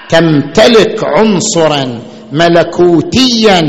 تمتلك 0.09 1.05
عنصرا 1.05 2.01
ملكوتيا 2.33 3.61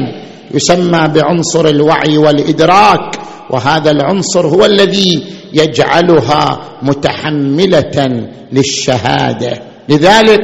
يسمى 0.53 1.07
بعنصر 1.07 1.67
الوعي 1.67 2.17
والإدراك. 2.17 3.15
وهذا 3.49 3.91
العنصر 3.91 4.47
هو 4.47 4.65
الذي 4.65 5.23
يجعلها 5.53 6.59
متحملة 6.81 8.27
للشهادة. 8.51 9.61
لذلك 9.89 10.41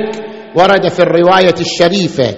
ورد 0.56 0.90
في 0.90 1.00
الرواية 1.00 1.56
الشريفة 1.60 2.36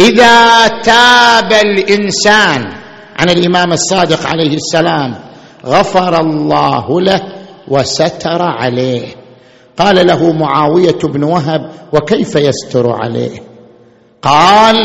إذا 0.00 0.68
تاب 0.68 1.52
الإنسان 1.52 2.72
عن 3.18 3.30
الإمام 3.30 3.72
الصادق 3.72 4.26
عليه 4.26 4.54
السلام 4.54 5.29
غفر 5.66 6.20
الله 6.20 7.00
له 7.00 7.20
وستر 7.68 8.42
عليه. 8.42 9.06
قال 9.78 10.06
له 10.06 10.32
معاوية 10.32 10.98
بن 11.04 11.22
وهب 11.22 11.70
وكيف 11.92 12.36
يستر 12.36 12.92
عليه؟ 12.92 13.42
قال 14.22 14.76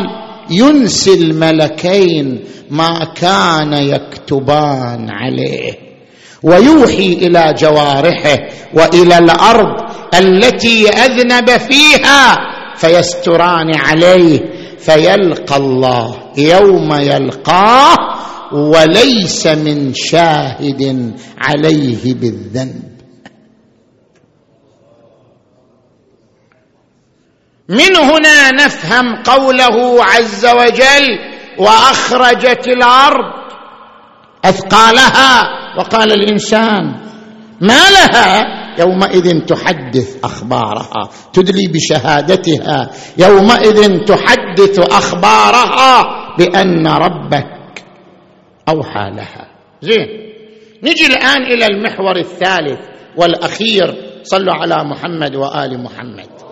ينسي 0.49 1.13
الملكين 1.13 2.43
ما 2.69 3.13
كان 3.15 3.73
يكتبان 3.73 5.09
عليه 5.09 5.73
ويوحي 6.43 7.13
إلى 7.13 7.53
جوارحه 7.57 8.37
وإلى 8.73 9.17
الأرض 9.17 9.81
التي 10.19 10.89
أذنب 10.89 11.49
فيها 11.49 12.37
فيستران 12.75 13.75
عليه 13.75 14.39
فيلقى 14.79 15.57
الله 15.57 16.15
يوم 16.37 16.93
يلقاه 16.93 17.95
وليس 18.53 19.47
من 19.47 19.93
شاهد 19.93 21.13
عليه 21.37 22.13
بالذنب. 22.13 22.95
من 27.69 27.95
هنا 27.97 28.51
نفهم 28.51 29.23
قوله 29.23 30.03
عز 30.03 30.45
وجل 30.45 31.05
وأخرجت 31.59 32.67
الأرض 32.67 33.33
أثقالها. 34.45 35.43
وقال 35.77 36.11
الإنسان 36.11 36.83
ما 37.61 37.89
لها؟ 37.89 38.43
يومئذ 38.79 39.39
تحدث 39.45 40.23
أخبارها 40.23 41.09
تدلي 41.33 41.67
بشهادتها. 41.67 42.89
يومئذ 43.17 44.05
تحدث 44.05 44.79
أخبارها 44.79 46.05
بأن 46.37 46.87
ربك 46.87 47.54
أوحى 48.69 49.11
لها. 49.15 49.47
زين. 49.81 50.07
نجي 50.83 51.05
الآن 51.07 51.43
إلى 51.43 51.65
المحور 51.65 52.17
الثالث 52.17 52.79
والأخير. 53.17 53.95
صلوا 54.23 54.53
على 54.53 54.83
محمد 54.83 55.35
وآل 55.35 55.83
محمد. 55.83 56.44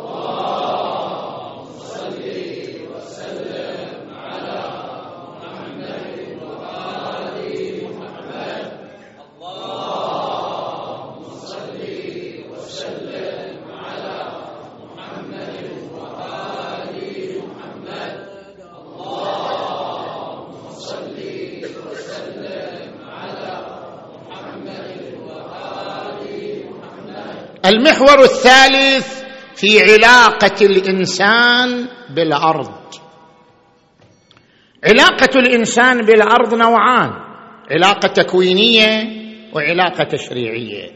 المحور 27.66 28.24
الثالث 28.24 29.24
في 29.56 29.82
علاقة 29.82 30.66
الإنسان 30.66 31.88
بالأرض. 32.16 32.72
علاقة 34.84 35.40
الإنسان 35.40 36.06
بالأرض 36.06 36.54
نوعان 36.54 37.12
علاقة 37.72 38.08
تكوينية 38.08 39.24
وعلاقة 39.54 40.04
تشريعية. 40.04 40.90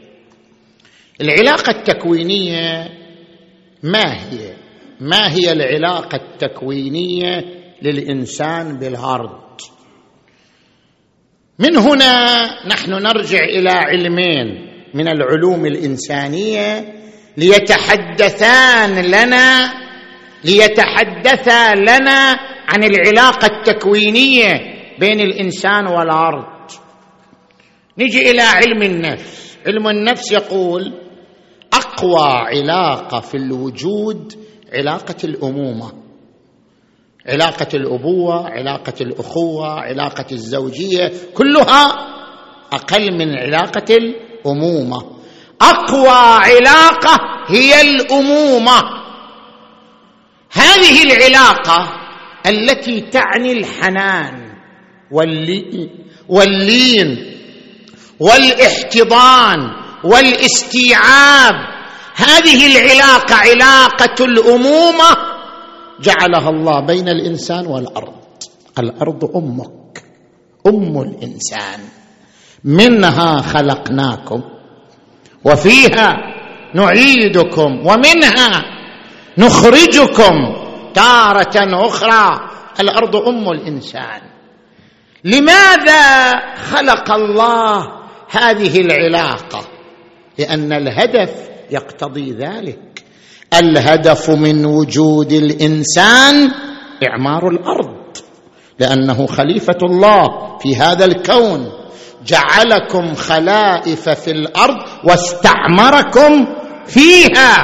العلاقة 1.20 1.70
التكوينية 1.70 2.88
ما 3.82 4.14
هي؟ 4.14 4.56
ما 5.00 5.32
هي 5.32 5.52
العلاقة 5.52 6.16
التكوينية 6.16 7.44
للإنسان 7.82 8.78
بالأرض؟ 8.78 9.40
من 11.58 11.76
هنا 11.76 12.44
نحن 12.66 12.92
نرجع 12.92 13.44
إلى 13.44 13.70
علمين. 13.70 14.67
من 14.94 15.08
العلوم 15.08 15.66
الإنسانية 15.66 16.94
ليتحدثان 17.36 18.98
لنا 19.04 19.74
ليتحدثا 20.44 21.74
لنا 21.74 22.38
عن 22.68 22.84
العلاقة 22.84 23.46
التكوينية 23.46 24.60
بين 25.00 25.20
الإنسان 25.20 25.86
والأرض. 25.86 26.44
نجي 27.98 28.30
إلى 28.30 28.42
علم 28.42 28.82
النفس. 28.82 29.58
علم 29.66 29.88
النفس 29.88 30.32
يقول 30.32 30.92
أقوى 31.72 32.28
علاقة 32.28 33.20
في 33.20 33.36
الوجود 33.36 34.34
علاقة 34.72 35.16
الأمومة. 35.24 35.92
علاقة 37.26 37.68
الأبوة 37.74 38.48
علاقة 38.50 38.94
الأخوة 39.00 39.80
علاقة 39.80 40.26
الزوجية 40.32 41.12
كلها 41.34 41.86
أقل 42.72 43.12
من 43.18 43.38
علاقة 43.38 43.96
الأمومة. 44.52 45.02
أقوى 45.60 46.18
علاقة 46.48 47.18
هي 47.48 47.80
الأمومة. 47.80 48.82
هذه 50.52 51.02
العلاقة 51.02 51.88
التي 52.46 53.00
تعني 53.00 53.52
الحنان 53.52 54.52
واللين 56.28 57.16
والإحتضان 58.20 59.58
والإستيعاب. 60.04 61.54
هذه 62.14 62.66
العلاقة 62.66 63.34
علاقة 63.34 64.24
الأمومة 64.24 65.16
جعلها 66.00 66.50
الله 66.50 66.86
بين 66.86 67.08
الإنسان 67.08 67.66
والأرض. 67.66 68.14
الأرض 68.78 69.36
أمك 69.36 70.02
أم 70.66 71.00
الإنسان. 71.02 71.80
منها 72.64 73.42
خلقناكم 73.42 74.42
وفيها 75.44 76.16
نعيدكم 76.74 77.86
ومنها 77.86 78.64
نخرجكم 79.38 80.34
تارة 80.94 81.86
أخرى 81.86 82.48
الأرض 82.80 83.16
أم 83.16 83.50
الإنسان. 83.50 84.20
لماذا 85.24 86.32
خلق 86.56 87.10
الله 87.12 87.86
هذه 88.30 88.80
العلاقة؟ 88.80 89.64
لأن 90.38 90.72
الهدف 90.72 91.30
يقتضي 91.70 92.32
ذلك. 92.32 93.04
الهدف 93.54 94.30
من 94.30 94.66
وجود 94.66 95.32
الإنسان 95.32 96.50
إعمار 97.10 97.48
الأرض 97.48 97.98
لأنه 98.78 99.26
خليفة 99.26 99.78
الله 99.82 100.58
في 100.58 100.76
هذا 100.76 101.04
الكون. 101.04 101.72
جعلكم 102.28 103.14
خلائف 103.14 104.08
في 104.08 104.30
الأرض 104.30 104.76
واستعمركم 105.04 106.46
فيها. 106.86 107.62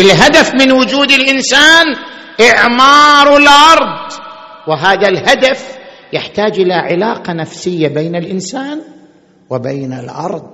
الهدف 0.00 0.54
من 0.54 0.72
وجود 0.72 1.10
الإنسان 1.10 1.84
إعمار 2.40 3.36
الأرض. 3.36 4.12
وهذا 4.68 5.08
الهدف 5.08 5.64
يحتاج 6.12 6.60
إلى 6.60 6.74
علاقة 6.74 7.32
نفسية 7.32 7.88
بين 7.88 8.16
الإنسان 8.16 8.80
وبين 9.50 9.92
الأرض. 9.92 10.50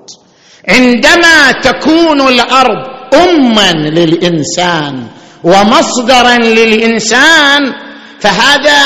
عندما 0.69 1.53
تكون 1.53 2.21
الأرض 2.21 2.81
اما 3.15 3.73
للإنسان 3.73 5.07
ومصدرا 5.45 6.39
للإنسان 6.39 7.63
فهذا 8.21 8.81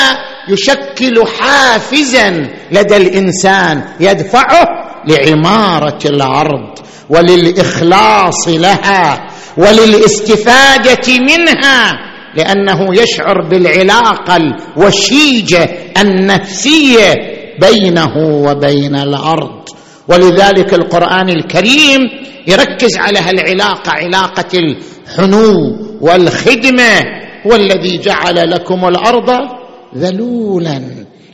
يشكل 0.49 1.23
حافزا 1.39 2.49
لدى 2.71 2.97
الإنسان 2.97 3.83
يدفعه 3.99 4.65
لعمارة 5.07 5.99
الأرض 6.05 6.79
وللإخلاص 7.09 8.47
لها 8.47 9.27
وللاستفادة 9.57 11.19
منها 11.19 11.91
لأنه 12.35 13.01
يشعر 13.01 13.41
بالعلاقة 13.49 14.35
الوشيجة 14.37 15.69
النفسية 16.01 17.13
بينه 17.61 18.17
وبين 18.17 18.95
الأرض 18.95 19.59
ولذلك 20.07 20.73
القرآن 20.73 21.29
الكريم 21.29 21.99
يركز 22.47 22.97
على 22.97 23.19
هالعلاقة 23.19 23.91
علاقة 23.91 24.45
الحنو 24.59 25.55
والخدمة 26.01 27.05
والذي 27.45 27.97
جعل 27.97 28.51
لكم 28.51 28.87
الأرض 28.87 29.58
ذلولا. 29.95 30.81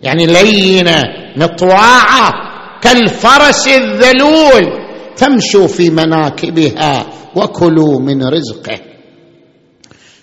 يعني 0.04 0.26
لينة 0.26 1.04
مطواعة 1.38 2.34
كالفرس 2.82 3.68
الذلول. 3.68 4.86
فامشوا 5.16 5.68
في 5.68 5.90
مناكبها 5.90 7.06
وكلوا 7.36 8.00
من 8.00 8.24
رزقه. 8.24 8.80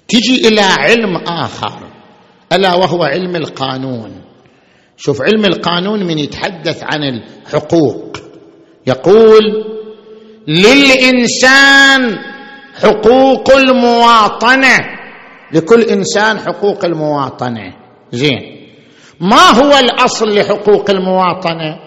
تجي 0.09 0.49
إلى 0.49 0.61
علم 0.61 1.16
آخر. 1.16 1.91
ألا 2.53 2.74
وهو 2.74 3.05
علم 3.05 3.37
القانون. 3.37 4.11
شوف 4.97 5.22
علم 5.22 5.45
القانون 5.45 6.07
من 6.07 6.18
يتحدث 6.18 6.83
عن 6.83 7.03
الحقوق. 7.03 8.16
يقول 8.87 9.43
للإنسان 10.49 12.18
حقوق 12.83 13.51
المواطنة. 13.57 14.78
لكل 15.53 15.80
إنسان 15.83 16.39
حقوق 16.39 16.85
المواطنة. 16.85 17.82
زين. 18.12 18.40
ما 19.20 19.50
هو 19.50 19.78
الأصل 19.78 20.34
لحقوق 20.34 20.90
المواطنة؟ 20.90 21.78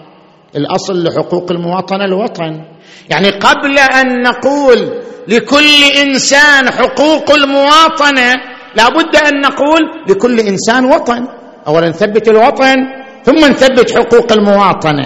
الأصل 0.56 1.04
لحقوق 1.04 1.52
المواطنة 1.52 2.04
الوطن. 2.04 2.64
يعني 3.10 3.30
قبل 3.30 3.78
أن 3.78 4.22
نقول 4.22 5.02
لكل 5.28 5.82
إنسان 6.02 6.70
حقوق 6.70 7.30
المواطنة 7.30 8.34
لابد 8.76 9.16
أن 9.16 9.40
نقول 9.40 9.80
لكل 10.08 10.40
إنسان 10.40 10.84
وطن. 10.84 11.26
اولا 11.66 11.88
نثبت 11.88 12.28
الوطن 12.28 12.76
ثم 13.24 13.38
نثبت 13.50 13.90
حقوق 13.90 14.32
المواطنة. 14.32 15.04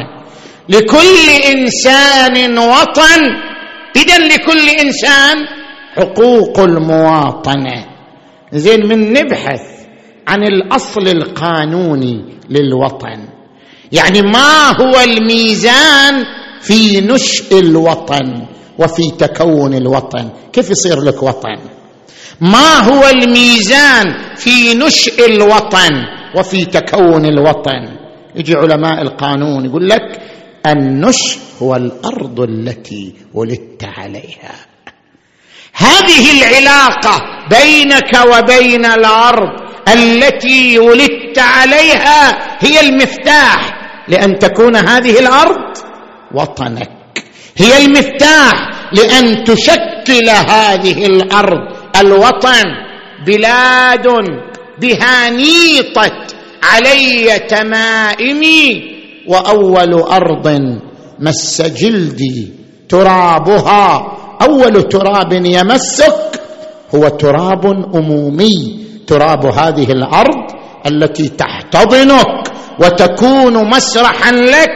لكل 0.68 1.28
إنسان 1.52 2.58
وطن 2.58 3.20
اذا 3.96 4.18
لكل 4.18 4.68
إنسان 4.80 5.36
حقوق 5.96 6.60
المواطنة. 6.60 7.86
زين 8.52 8.86
من 8.86 9.12
نبحث 9.12 9.69
عن 10.30 10.44
الأصل 10.44 11.08
القانوني 11.08 12.24
للوطن. 12.50 13.28
يعني 13.92 14.22
ما 14.22 14.70
هو 14.80 15.00
الميزان 15.00 16.24
في 16.60 17.00
نشء 17.00 17.58
الوطن 17.58 18.46
وفي 18.78 19.10
تكون 19.18 19.74
الوطن؟ 19.74 20.28
كيف 20.52 20.70
يصير 20.70 21.00
لك 21.02 21.22
وطن؟ 21.22 21.56
ما 22.40 22.78
هو 22.78 23.08
الميزان 23.08 24.34
في 24.36 24.74
نشء 24.74 25.26
الوطن 25.26 25.90
وفي 26.36 26.64
تكون 26.64 27.24
الوطن؟ 27.24 27.88
يجي 28.36 28.54
علماء 28.54 29.02
القانون 29.02 29.64
يقول 29.64 29.88
لك 29.88 30.20
النشء 30.66 31.38
هو 31.62 31.76
الأرض 31.76 32.40
التي 32.40 33.14
ولدت 33.34 33.84
عليها. 33.84 34.69
هذه 35.74 36.24
العلاقة 36.38 37.22
بينك 37.50 38.12
وبين 38.32 38.84
الأرض 38.84 39.48
التي 39.88 40.78
ولدت 40.78 41.38
عليها 41.38 42.38
هي 42.60 42.80
المفتاح 42.80 43.80
لأن 44.08 44.38
تكون 44.38 44.76
هذه 44.76 45.18
الأرض 45.20 45.76
وطنك. 46.34 46.90
هي 47.56 47.78
المفتاح 47.84 48.70
لأن 48.92 49.44
تشكل 49.44 50.28
هذه 50.30 51.06
الأرض 51.06 51.76
الوطن. 52.00 52.64
بلاد 53.26 54.06
بها 54.80 55.30
نيطت 55.30 56.36
علي 56.62 57.38
تمائمي 57.38 58.82
وأول 59.26 59.94
أرض 59.94 60.60
مس 61.18 61.62
جلدي 61.62 62.52
ترابها. 62.88 64.16
أول 64.43 64.82
تراب 64.82 65.32
يمسك 65.32 66.43
هو 66.95 67.09
تراب 67.09 67.66
أمومي. 67.95 68.86
تراب 69.07 69.47
هذه 69.47 69.93
الأرض 69.93 70.51
التي 70.86 71.28
تحتضنك 71.28 72.53
وتكون 72.80 73.70
مسرحا 73.70 74.32
لك. 74.32 74.70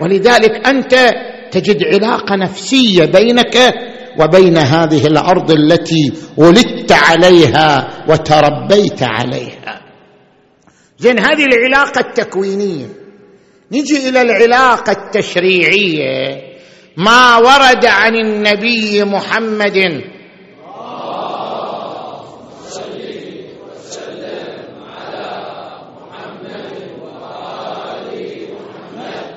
ولذلك 0.00 0.66
أنت 0.66 1.10
تجد 1.50 1.84
علاقة 1.84 2.36
نفسية 2.36 3.04
بينك 3.04 3.74
وبين 4.20 4.56
هذه 4.58 5.06
الأرض 5.06 5.50
التي 5.50 6.12
ولدت 6.36 6.92
عليها 6.92 7.88
وتربيت 8.08 9.02
عليها. 9.02 9.80
زين 10.98 11.18
هذه 11.18 11.44
العلاقة 11.44 12.00
التكوينية. 12.00 12.86
نجي 13.72 14.08
إلى 14.08 14.22
العلاقة 14.22 14.92
التشريعية. 14.92 16.55
ما 16.96 17.36
ورد 17.36 17.86
عن 17.86 18.14
النبي 18.16 19.04
محمد. 19.04 20.02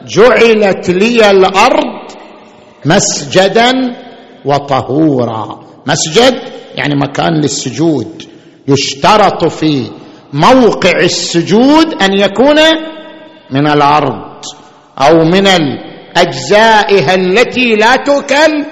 جعلت 0.08 0.90
لي 0.90 1.32
الأرض 1.32 2.12
مسجدا 2.86 3.72
وطهورا. 4.46 5.60
مسجد 5.88 6.36
يعني 6.76 6.96
مكان 6.96 7.34
للسجود 7.42 8.24
يشترط 8.68 9.46
في 9.46 9.92
موقع 10.34 11.00
السجود 11.00 12.04
أن 12.04 12.14
يكون 12.14 12.60
من 13.52 13.68
الأرض 13.68 14.46
أو 15.00 15.26
من 15.26 15.48
أجزائها 16.22 17.16
التي 17.16 17.76
لا 17.76 17.96
تؤكل 17.96 18.66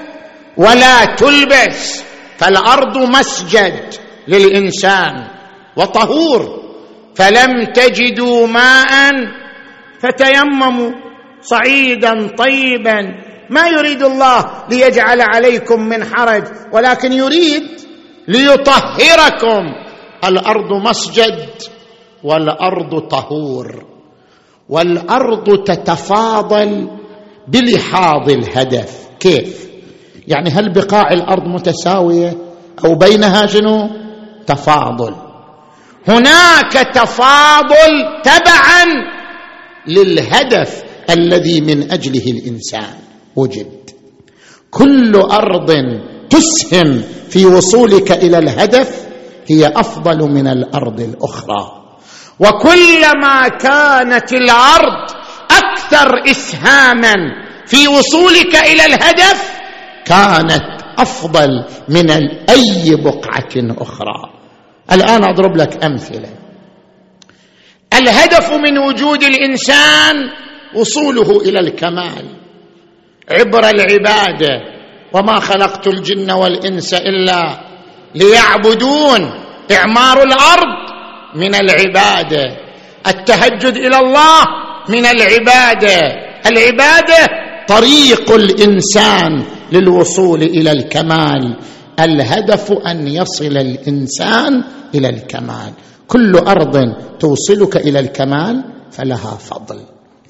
ولا 0.58 1.06
تلبس 1.06 2.04
فالأرض 2.38 2.98
مسجد 2.98 3.94
للإنسان 4.28 5.28
وطهور 5.78 6.64
فلم 7.16 7.66
تجدوا 7.74 8.48
ماء 8.48 9.14
فتيمموا 10.00 10.92
صعيدا 11.42 12.28
طيبا. 12.38 13.02
ما 13.50 13.68
يريد 13.68 14.04
الله 14.04 14.46
ليجعل 14.70 15.22
عليكم 15.22 15.82
من 15.82 16.04
حرج 16.04 16.44
ولكن 16.74 17.14
يريد 17.14 17.64
ليطهركم. 18.28 19.64
الأرض 20.26 20.74
مسجد 20.88 21.46
والأرض 22.24 23.00
طهور 23.08 23.86
والأرض 24.70 25.64
تتفاضل 25.64 26.88
بلحاظ 27.48 28.30
الهدف. 28.30 29.08
كيف؟ 29.20 29.68
يعني 30.28 30.50
هل 30.50 30.74
بقاع 30.74 31.12
الأرض 31.12 31.48
متساوية 31.48 32.38
أو 32.86 32.96
بينها 32.96 33.46
شنو؟ 33.46 33.90
تفاضل. 34.48 35.16
هناك 36.08 36.74
تفاضل 36.74 38.22
تبعا 38.24 38.86
للهدف 39.88 40.84
الذي 41.10 41.62
من 41.62 41.92
أجله 41.92 42.32
الإنسان. 42.32 42.94
وجد. 43.36 43.90
كل 44.72 45.16
أرض 45.16 45.72
تسهم 46.30 47.02
في 47.30 47.46
وصولك 47.46 48.12
إلى 48.12 48.38
الهدف 48.38 49.08
هي 49.48 49.68
أفضل 49.68 50.30
من 50.32 50.48
الأرض 50.48 51.00
الأخرى. 51.00 51.84
وكلما 52.40 53.48
كانت 53.48 54.34
الأرض 54.34 55.27
أكثر 55.88 56.32
إسهاما 56.32 57.14
في 57.66 57.88
وصولك 57.88 58.56
إلى 58.56 58.86
الهدف 58.86 59.52
كانت 60.06 60.82
أفضل 60.98 61.64
من 61.90 62.12
أي 62.50 62.96
بقعة 62.96 63.82
أخرى. 63.82 64.34
الآن 64.92 65.24
أضرب 65.24 65.58
لك 65.58 65.86
أمثلة. 65.86 66.30
الهدف 67.94 68.52
من 68.52 68.78
وجود 68.78 69.24
الإنسان 69.24 70.16
وصوله 70.76 71.42
إلى 71.42 71.60
الكمال. 71.60 72.26
عبر 73.32 73.70
العباده 73.70 74.62
وما 75.14 75.40
خلقت 75.40 75.88
الجن 75.88 76.32
والإنس 76.32 76.94
إلا 76.94 77.60
ليعبدون 78.16 79.32
إعمار 79.72 80.24
الأرض 80.24 80.78
من 81.36 81.56
العباده 81.56 82.58
التهجد 83.08 83.78
إلى 83.78 84.00
الله 84.00 84.67
من 84.90 85.06
العبادة. 85.06 86.00
العبادة 86.46 87.28
طريق 87.68 88.32
الإنسان 88.32 89.44
للوصول 89.72 90.44
إلى 90.44 90.72
الكمال. 90.72 91.58
الهدف 92.00 92.72
أن 92.72 93.08
يصل 93.08 93.58
الإنسان 93.58 94.64
إلى 94.96 95.10
الكمال. 95.10 95.72
كل 96.08 96.36
أرض 96.36 96.78
توصلك 97.20 97.78
إلى 97.78 98.00
الكمال 98.00 98.64
فلها 98.92 99.38
فضل. 99.38 99.80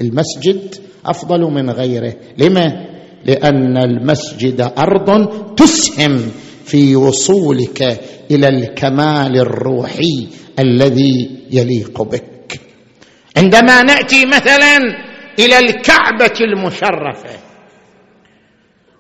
المسجد 0.02 0.76
أفضل 1.06 1.42
من 1.42 1.70
غيره. 1.70 2.14
لما؟ 2.38 2.86
لأن 3.26 3.78
المسجد 3.78 4.72
أرض 4.78 5.28
تسهم 5.56 6.22
في 6.66 6.96
وصولك 6.96 8.00
إلى 8.32 8.48
الكمال 8.48 9.38
الروحي 9.38 10.28
الذي 10.60 11.30
يليق 11.52 12.02
بك. 12.02 12.37
عندما 13.38 13.82
نأتي 13.82 14.26
مثلا 14.26 14.78
إلى 15.40 15.60
الكعبة 15.60 16.34
المشرفة 16.42 17.40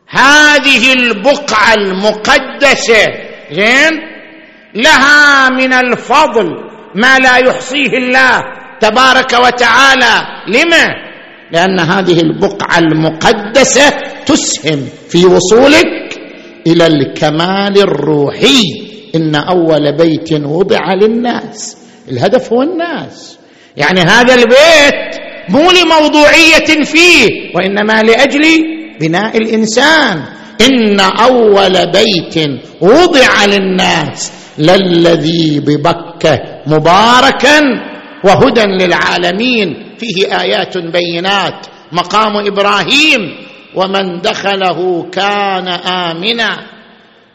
هذه 0.09 0.93
البقعة 0.93 1.73
المقدسة 1.73 3.05
زين؟ 3.51 3.91
لها 4.75 5.49
من 5.49 5.73
الفضل 5.73 6.47
ما 6.95 7.19
لا 7.19 7.37
يحصيه 7.37 7.97
الله 7.97 8.43
تبارك 8.79 9.33
وتعالى. 9.33 10.27
لما 10.47 10.87
لأن 11.51 11.79
هذه 11.79 12.19
البقعة 12.19 12.77
المقدسة 12.79 13.89
تسهم 14.25 14.87
في 15.09 15.25
وصولك 15.25 16.19
إلى 16.67 16.87
الكمال 16.87 17.77
الروحي. 17.77 18.61
إن 19.15 19.35
أول 19.35 19.97
بيت 19.97 20.33
وضع 20.33 20.93
للناس 20.93 21.77
الهدف 22.11 22.53
هو 22.53 22.61
الناس. 22.61 23.39
يعني 23.77 24.01
هذا 24.01 24.35
البيت 24.35 25.15
مو 25.49 25.71
لموضوعية 25.71 26.83
فيه 26.83 27.27
وإنما 27.55 28.01
لأجل 28.01 28.43
بناء 29.01 29.37
الإنسان. 29.37 30.23
إن 30.61 30.99
أول 30.99 31.91
بيت 31.91 32.49
وضع 32.81 33.45
للناس 33.45 34.31
للذي 34.57 35.59
ببكة 35.59 36.39
مباركا 36.67 37.61
وهدى 38.23 38.65
للعالمين. 38.65 39.95
فيه 39.97 40.41
آيات 40.41 40.77
بينات. 40.77 41.65
مقام 41.91 42.47
إبراهيم 42.47 43.35
ومن 43.75 44.21
دخله 44.21 45.09
كان 45.11 45.67
آمنا. 45.67 46.57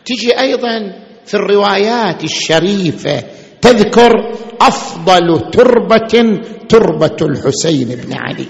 تجي 0.05 0.41
أيضا 0.41 0.93
في 1.27 1.35
الروايات 1.35 2.25
الشريفة 2.25 3.23
تذكر 3.61 4.13
أفضل 4.63 5.51
تربة 5.51 6.41
تربة 6.69 7.17
الحسين 7.23 7.89
بن 7.89 8.13
علي. 8.13 8.47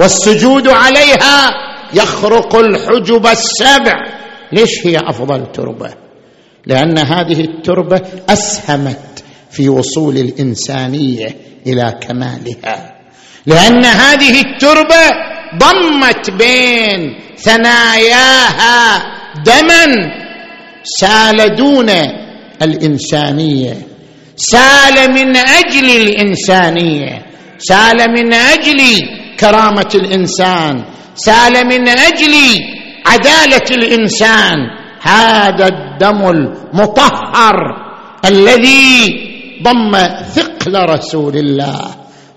والسجود 0.00 0.68
عليها 0.68 1.50
يخرق 1.94 2.56
الحجب 2.56 3.26
السبع 3.26 3.94
ليش 4.52 4.86
هي 4.86 4.98
أفضل 4.98 5.52
تربة؟ 5.52 5.94
لأن 6.66 6.98
هذه 6.98 7.40
التربة 7.40 8.00
أسهمت 8.28 9.24
في 9.50 9.68
وصول 9.68 10.16
الإنسانية 10.16 11.36
إلى 11.66 11.98
كمالها. 12.00 13.00
لأن 13.46 13.84
هذه 13.84 14.40
التربة 14.40 15.32
ضمت 15.58 16.30
بين 16.30 17.14
ثناياها 17.38 19.02
دما 19.44 19.86
سال 20.84 21.54
دون 21.56 21.90
الإنسانية. 22.62 23.76
سال 24.36 25.10
من 25.12 25.36
أجل 25.36 25.88
الإنسانية. 25.90 27.22
سال 27.58 28.10
من 28.10 28.32
أجل 28.32 28.80
كرامة 29.40 29.90
الإنسان. 29.94 30.84
سال 31.14 31.66
من 31.66 31.88
أجل 31.88 32.34
عدالة 33.06 33.68
الإنسان. 33.70 34.58
هذا 35.02 35.66
الدم 35.66 36.30
المطهر 36.30 37.56
الذي 38.24 38.96
ضم 39.62 39.92
ثقل 40.34 40.74
رسول 40.76 41.36
الله 41.36 41.84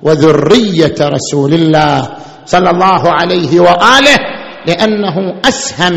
وذرية 0.03 0.95
رسول 1.01 1.53
الله 1.53 2.09
صلى 2.45 2.69
الله 2.69 3.11
عليه 3.11 3.59
وآله 3.59 4.17
لأنه 4.67 5.41
أسهم 5.45 5.95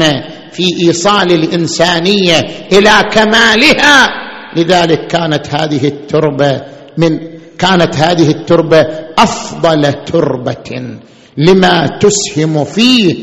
في 0.53 0.87
إيصال 0.87 1.33
الإنسانية 1.33 2.39
إلى 2.73 2.93
كمالها. 3.13 4.09
لذلك 4.57 5.07
كانت 5.07 5.55
هذه 5.55 5.89
التربة 5.89 6.61
من 6.99 7.19
كانت 7.59 7.97
هذه 7.97 8.31
التربة 8.31 8.87
أفضل 9.19 9.93
تربة 10.05 10.99
لما 11.37 11.87
تسهم 12.01 12.65
فيه. 12.65 13.15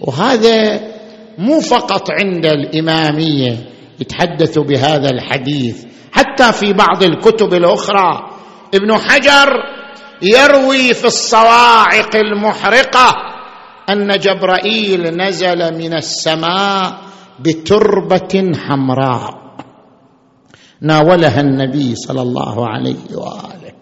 وهذا 0.00 0.80
مو 1.38 1.60
فقط 1.60 2.10
عند 2.10 2.46
الإمامية 2.46 3.56
يتحدث 4.00 4.58
بهذا 4.58 5.10
الحديث. 5.10 5.84
حتى 6.12 6.52
في 6.52 6.72
بعض 6.72 7.02
الكتب 7.02 7.54
الأخرى 7.54 8.30
ابن 8.74 8.98
حجر 8.98 9.48
يروي 10.22 10.94
في 10.94 11.04
الصواعق 11.04 12.16
المحرقة 12.16 13.14
أن 13.90 14.18
جبرائيل 14.18 15.16
نزل 15.16 15.78
من 15.78 15.94
السماء 15.94 16.94
بتربة 17.40 18.52
حمراء. 18.56 19.42
ناولها 20.80 21.40
النبي 21.40 21.94
صلى 21.94 22.22
الله 22.22 22.68
عليه 22.68 23.04
وآله. 23.14 23.72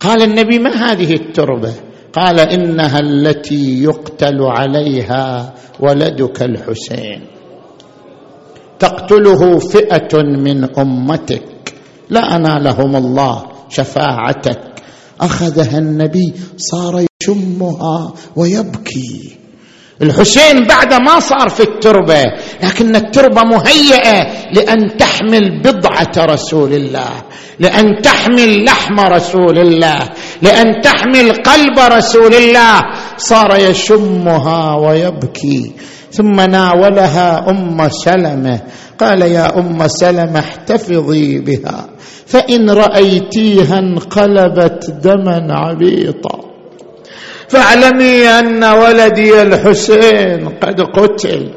قال 0.00 0.22
النبي 0.22 0.58
ما 0.58 0.70
هذه 0.70 1.14
التربة؟ 1.14 1.74
قال 2.12 2.40
إنها 2.40 2.98
التي 2.98 3.82
يقتل 3.82 4.42
عليها 4.42 5.54
ولدك 5.80 6.42
الحسين. 6.42 7.26
تقتله 8.78 9.58
فئة 9.58 10.22
من 10.22 10.78
أمتك. 10.78 11.74
لا 12.10 12.36
أنالهم 12.36 12.96
الله 12.96 13.42
شفاعتك. 13.68 14.81
أخذها 15.22 15.78
النبي 15.78 16.32
صار 16.56 17.04
يشمها 17.22 18.14
ويبكي. 18.36 19.32
الحسين 20.02 20.66
بعد 20.66 20.94
ما 20.94 21.20
صار 21.20 21.48
في 21.48 21.62
التربة 21.62 22.22
لكن 22.62 22.96
التربة 22.96 23.42
مهيئة 23.42 24.26
لأن 24.52 24.96
تحمل 24.96 25.62
بضعة 25.62 26.12
رسول 26.18 26.72
الله 26.72 27.10
لأن 27.58 28.02
تحمل 28.02 28.64
لحم 28.64 29.00
رسول 29.00 29.58
الله 29.58 30.08
لأن 30.42 30.80
تحمل 30.82 31.32
قلب 31.32 31.78
رسول 31.78 32.34
الله. 32.34 32.80
صار 33.16 33.56
يشمها 33.56 34.76
ويبكي. 34.76 35.72
ثم 36.12 36.40
ناولها 36.40 37.50
أم 37.50 37.88
سلمة. 37.88 38.60
قال 39.00 39.22
يا 39.22 39.58
أم 39.58 39.88
سلمة 39.88 40.38
احتفظي 40.38 41.38
بها. 41.38 41.88
فإن 42.26 42.70
رأيتيها 42.70 43.78
انقلبت 43.78 44.90
دما 44.90 45.46
عبيطا. 45.50 46.40
فاعلمي 47.48 48.28
أن 48.28 48.64
ولدي 48.64 49.42
الحسين 49.42 50.48
قد 50.48 50.80
قتل. 50.80 51.50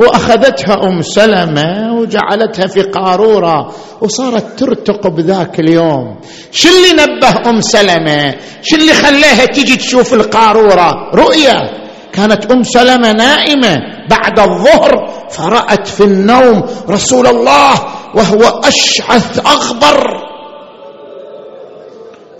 وأخذتها 0.00 0.74
أم 0.88 1.02
سلمة 1.02 1.94
وجعلتها 1.94 2.66
في 2.66 2.82
قارورة 2.82 3.74
وصارت 4.00 4.58
ترتق 4.58 5.08
بذاك 5.08 5.60
اليوم. 5.60 6.20
شو 6.52 6.68
اللي 6.68 7.02
نبه 7.02 7.50
أم 7.50 7.60
سلمة؟ 7.60 8.34
شو 8.62 8.76
اللي 8.76 8.92
خلاها 8.92 9.44
تجي 9.44 9.76
تشوف 9.76 10.14
القارورة؟ 10.14 10.92
رؤيا 11.14 11.79
كانت 12.12 12.52
أم 12.52 12.62
سلمة 12.62 13.12
نائمة 13.12 13.76
بعد 14.10 14.38
الظهر 14.38 14.92
فرأت 15.30 15.86
في 15.86 16.04
النوم 16.04 16.62
رسول 16.90 17.26
الله 17.26 17.74
وهو 18.14 18.42
أشعث 18.64 19.38
أغبر. 19.46 20.00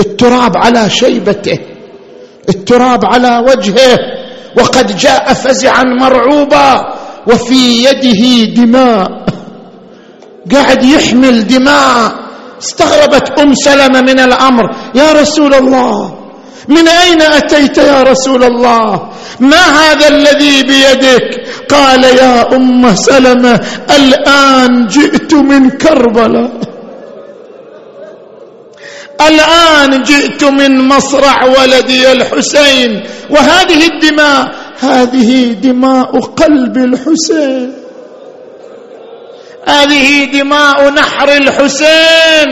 التراب 0.00 0.56
على 0.56 0.90
شيبته 0.90 1.58
التراب 2.48 3.04
على 3.04 3.44
وجهه 3.48 3.98
وقد 4.58 4.96
جاء 4.96 5.32
فزعا 5.34 5.84
مرعوبا 5.84 6.94
وفي 7.26 7.84
يده 7.84 8.54
دماء. 8.54 9.24
قاعد 10.52 10.82
يحمل 10.84 11.46
دماء. 11.46 12.12
استغربت 12.62 13.40
أم 13.40 13.54
سلمة 13.54 14.00
من 14.00 14.20
الأمر 14.20 14.64
يا 14.94 15.12
رسول 15.12 15.54
الله 15.54 16.19
من 16.68 16.88
أين 16.88 17.22
أتيت 17.22 17.78
يا 17.78 18.02
رسول 18.02 18.44
الله؟ 18.44 19.10
ما 19.40 19.56
هذا 19.56 20.08
الذي 20.08 20.62
بيدك؟ 20.62 21.48
قال 21.68 22.04
يا 22.04 22.56
أم 22.56 22.94
سلمة 22.94 23.60
الآن 23.96 24.86
جئت 24.86 25.34
من 25.34 25.70
كربلاء. 25.70 26.50
الآن 29.28 30.02
جئت 30.02 30.44
من 30.44 30.88
مصرع 30.88 31.44
ولدي 31.44 32.12
الحسين 32.12 33.02
وهذه 33.30 33.86
الدماء 33.86 34.54
هذه 34.80 35.52
دماء 35.52 36.20
قلب 36.20 36.76
الحسين. 36.76 37.72
هذه 39.68 40.24
دماء 40.24 40.90
نحر 40.90 41.28
الحسين. 41.36 42.50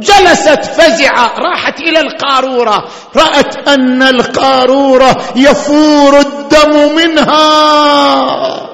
جلست 0.00 0.64
فزعة 0.64 1.38
راحت 1.38 1.80
إلى 1.80 2.00
القارورة. 2.00 2.84
رأت 3.16 3.68
أن 3.68 4.02
القارورة 4.02 5.16
يفور 5.36 6.20
الدم 6.20 6.96
منها. 6.96 8.68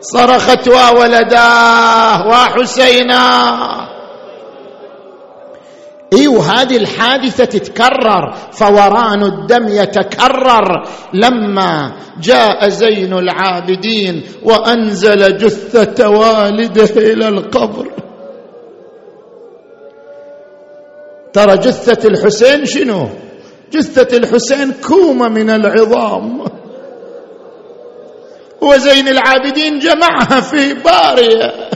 صرخت 0.00 0.68
وولداه 0.68 2.26
وحسينا 2.26 3.22
إي 6.12 6.28
وهذه 6.28 6.76
الحادثة 6.76 7.44
تتكرر 7.44 8.34
فوران 8.52 9.22
الدم 9.22 9.68
يتكرر. 9.68 10.86
لما 11.14 11.92
جاء 12.20 12.68
زين 12.68 13.12
العابدين 13.12 14.22
وأنزل 14.42 15.38
جثة 15.38 16.08
والده 16.08 16.90
إلى 16.96 17.28
القبر. 17.28 17.86
ترى 21.32 21.56
جثة 21.56 22.08
الحسين 22.08 22.66
شنو؟ 22.66 23.08
جثة 23.72 24.16
الحسين 24.16 24.72
كومة 24.72 25.28
من 25.28 25.50
العظام. 25.50 26.44
وزين 28.60 29.08
العابدين 29.08 29.78
جمعها 29.78 30.40
في 30.40 30.74
بارية. 30.74 31.68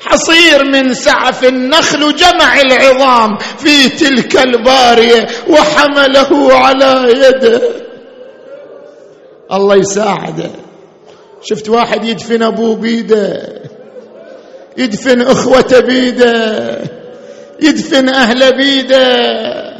حصير 0.00 0.64
من 0.64 0.94
سعف 0.94 1.44
النخل 1.44 2.16
جمع 2.16 2.60
العظام 2.60 3.38
في 3.38 3.88
تلك 3.88 4.36
البارية 4.36 5.26
وحمله 5.48 6.54
على 6.54 7.12
يده 7.12 7.62
الله 9.52 9.76
يساعده. 9.76 10.50
شفت 11.42 11.68
واحد 11.68 12.04
يدفن 12.04 12.42
ابوه 12.42 12.76
بيده. 12.76 13.48
يدفن 14.76 15.20
اخوته 15.20 15.80
بيده. 15.80 16.99
يدفن 17.62 18.08
اهله 18.08 18.50
بيده. 18.50 19.70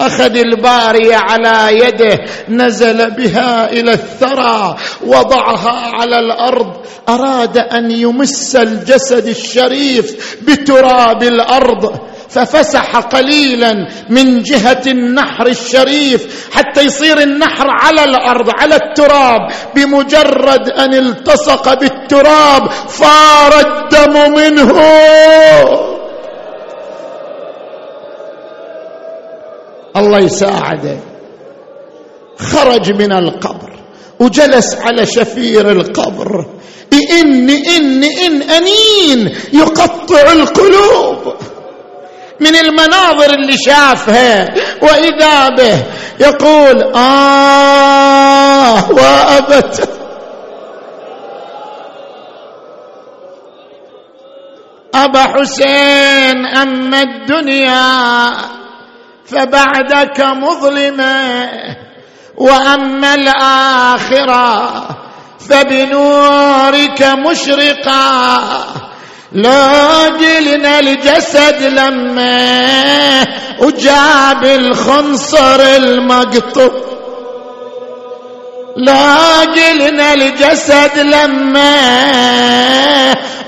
أخذ 0.00 0.36
الباريه 0.36 1.16
على 1.16 1.78
يده 1.78 2.18
نزل 2.48 3.10
بها 3.10 3.70
إلى 3.70 3.92
الثرى 3.92 4.76
وضعها 5.06 5.90
على 5.94 6.18
الأرض. 6.18 6.76
أراد 7.08 7.58
أن 7.58 7.90
يمس 7.90 8.56
الجسد 8.56 9.26
الشريف 9.26 10.36
بتراب 10.42 11.22
الأرض. 11.22 11.98
ففسح 12.28 12.96
قليلا 12.96 13.88
من 14.08 14.42
جهة 14.42 14.82
النحر 14.86 15.46
الشريف 15.46 16.48
حتى 16.52 16.82
يصير 16.82 17.20
النحر 17.20 17.66
على 17.70 18.04
الأرض 18.04 18.50
على 18.58 18.74
التراب. 18.74 19.40
بمجرد 19.74 20.68
أن 20.68 20.94
التصق 20.94 21.74
بالتراب 21.74 22.70
فار 22.70 23.52
الدم 23.60 24.34
منه. 24.34 24.72
الله 29.96 30.18
يساعده. 30.18 30.98
خرج 32.38 32.92
من 32.92 33.12
القبر 33.12 33.72
وجلس 34.20 34.74
على 34.74 35.06
شفير 35.06 35.70
القبر. 35.70 36.46
إن 36.92 37.50
إن 37.50 38.04
إن 38.04 38.42
أنين 38.42 39.34
يقطع 39.52 40.32
القلوب 40.32 41.34
من 42.40 42.56
المناظر 42.56 43.34
اللي 43.34 43.56
شافها 43.66 44.54
وإذا 44.82 45.48
به 45.48 45.82
يقول 46.20 46.92
آه 46.94 48.90
وأبت. 48.90 49.88
أبا 54.94 55.22
حسين 55.22 56.46
أما 56.46 57.02
الدنيا. 57.02 58.61
فبعدك 59.32 60.20
مظلمه 60.20 61.48
وأما 62.36 63.14
الآخرة 63.14 64.72
فبنورك 65.50 67.02
مشرقه 67.02 68.42
لا 69.32 70.08
جلنا 70.08 70.78
الجسد 70.78 71.62
لما 71.62 73.24
وجاب 73.60 74.44
الخنصر 74.44 75.60
المقطوع 75.60 76.70
لا 78.76 79.44
جلنا 79.44 80.14
الجسد 80.14 80.98
لما 80.98 81.72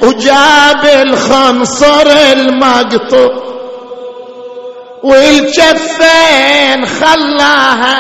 وجاب 0.03 0.85
الخنصر 0.85 2.07
المقطوع 2.33 3.54
والجفين 5.05 6.87
خلاها 6.87 7.99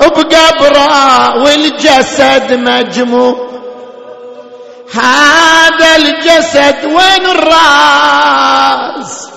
بقبره 0.00 1.36
والجسد 1.42 2.52
مجموع. 2.52 3.46
هذا 4.94 5.96
الجسد 5.96 6.84
وين 6.84 7.26
الراس؟ 7.26 9.28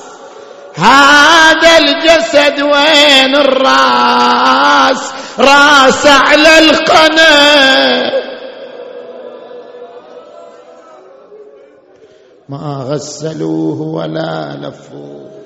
هذا 0.76 1.78
الجسد 1.78 2.62
وين 2.62 3.36
الراس؟ 3.36 5.12
راس 5.40 6.08
على 6.08 6.60
القنا 6.60 8.20
ما 12.50 12.86
غسلوه 12.90 13.82
ولا 13.82 14.58
لفوه. 14.62 15.39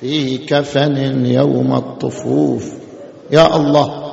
في 0.00 0.38
كفن 0.38 1.26
يوم 1.26 1.74
الطفوف. 1.74 2.74
يا 3.30 3.56
الله 3.56 4.04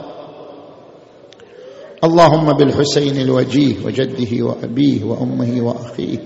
اللهم 2.03 2.53
بالحسين 2.53 3.21
الوجيه 3.21 3.86
وجده 3.86 4.45
وأبيه 4.45 5.03
وأمه 5.03 5.61
وأخيه 5.61 6.17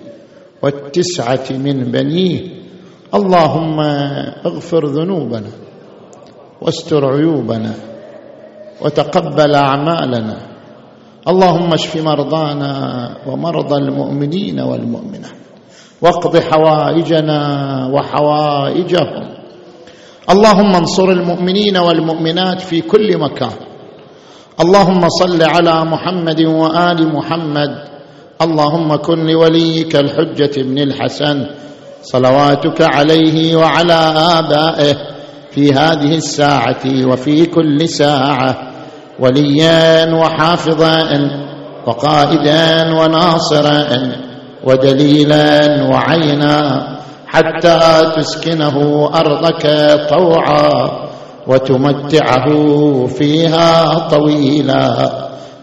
والتسعة 0.62 1.48
من 1.52 1.92
بنيه. 1.92 2.40
اللهم 3.14 3.80
اغفر 4.46 4.86
ذنوبنا 4.86 5.52
واستر 6.62 7.06
عيوبنا 7.16 7.74
وتقبل 8.82 9.56
أعمالنا. 9.56 10.38
اللهم 11.28 11.74
اشف 11.74 11.98
مرضانا 11.98 12.74
ومرضى 13.28 13.76
المؤمنين 13.76 14.60
والمؤمنات 14.60 15.40
واقض 16.02 16.38
حوائجنا 16.38 17.40
وحوائجهم. 17.94 19.39
اللهم 20.30 20.76
انصر 20.76 21.10
المؤمنين 21.12 21.78
والمؤمنات 21.78 22.62
في 22.62 22.82
كل 22.82 23.18
مكان. 23.18 23.58
اللهم 24.62 25.10
صل 25.10 25.44
على 25.44 25.86
محمد 25.86 26.42
وآل 26.42 27.16
محمد. 27.16 27.72
اللهم 28.42 28.96
كن 28.96 29.26
لوليك 29.26 29.96
الحجة 29.96 30.62
بن 30.62 30.78
الحسن. 30.78 31.46
صلواتك 32.04 32.82
عليه 32.82 33.56
وعلى 33.56 34.14
آبائه 34.40 34.96
في 35.52 35.74
هذه 35.74 36.16
الساعة 36.18 36.84
وفي 36.86 37.46
كل 37.46 37.90
ساعة. 37.90 38.58
وليا 39.20 40.14
وحافظا 40.14 41.30
وقائدا 41.88 42.94
وناصرا 42.94 44.12
ودليلا 44.64 45.84
وعينا 45.92 46.88
حتى 47.30 47.80
تسكنه 48.16 49.10
أرضك 49.16 49.66
طوعا 50.10 50.70
وتمتعه 51.48 52.48
فيها 53.06 53.98
طويلا. 54.10 55.12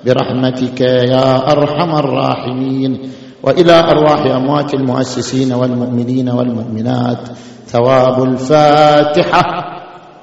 برحمتك 0.07 0.81
يا 0.81 1.53
أرحم 1.53 1.91
الراحمين. 1.97 3.11
وإلى 3.43 3.81
أرواح 3.81 4.27
أموات 4.27 4.75
المؤسسين 4.75 5.53
والمؤمنين 5.53 6.31
والمؤمنات 6.31 7.19
ثواب 7.67 8.23
الفاتحة 8.23 9.43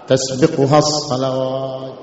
تسبقها 0.08 0.78
الصلوات. 0.78 2.03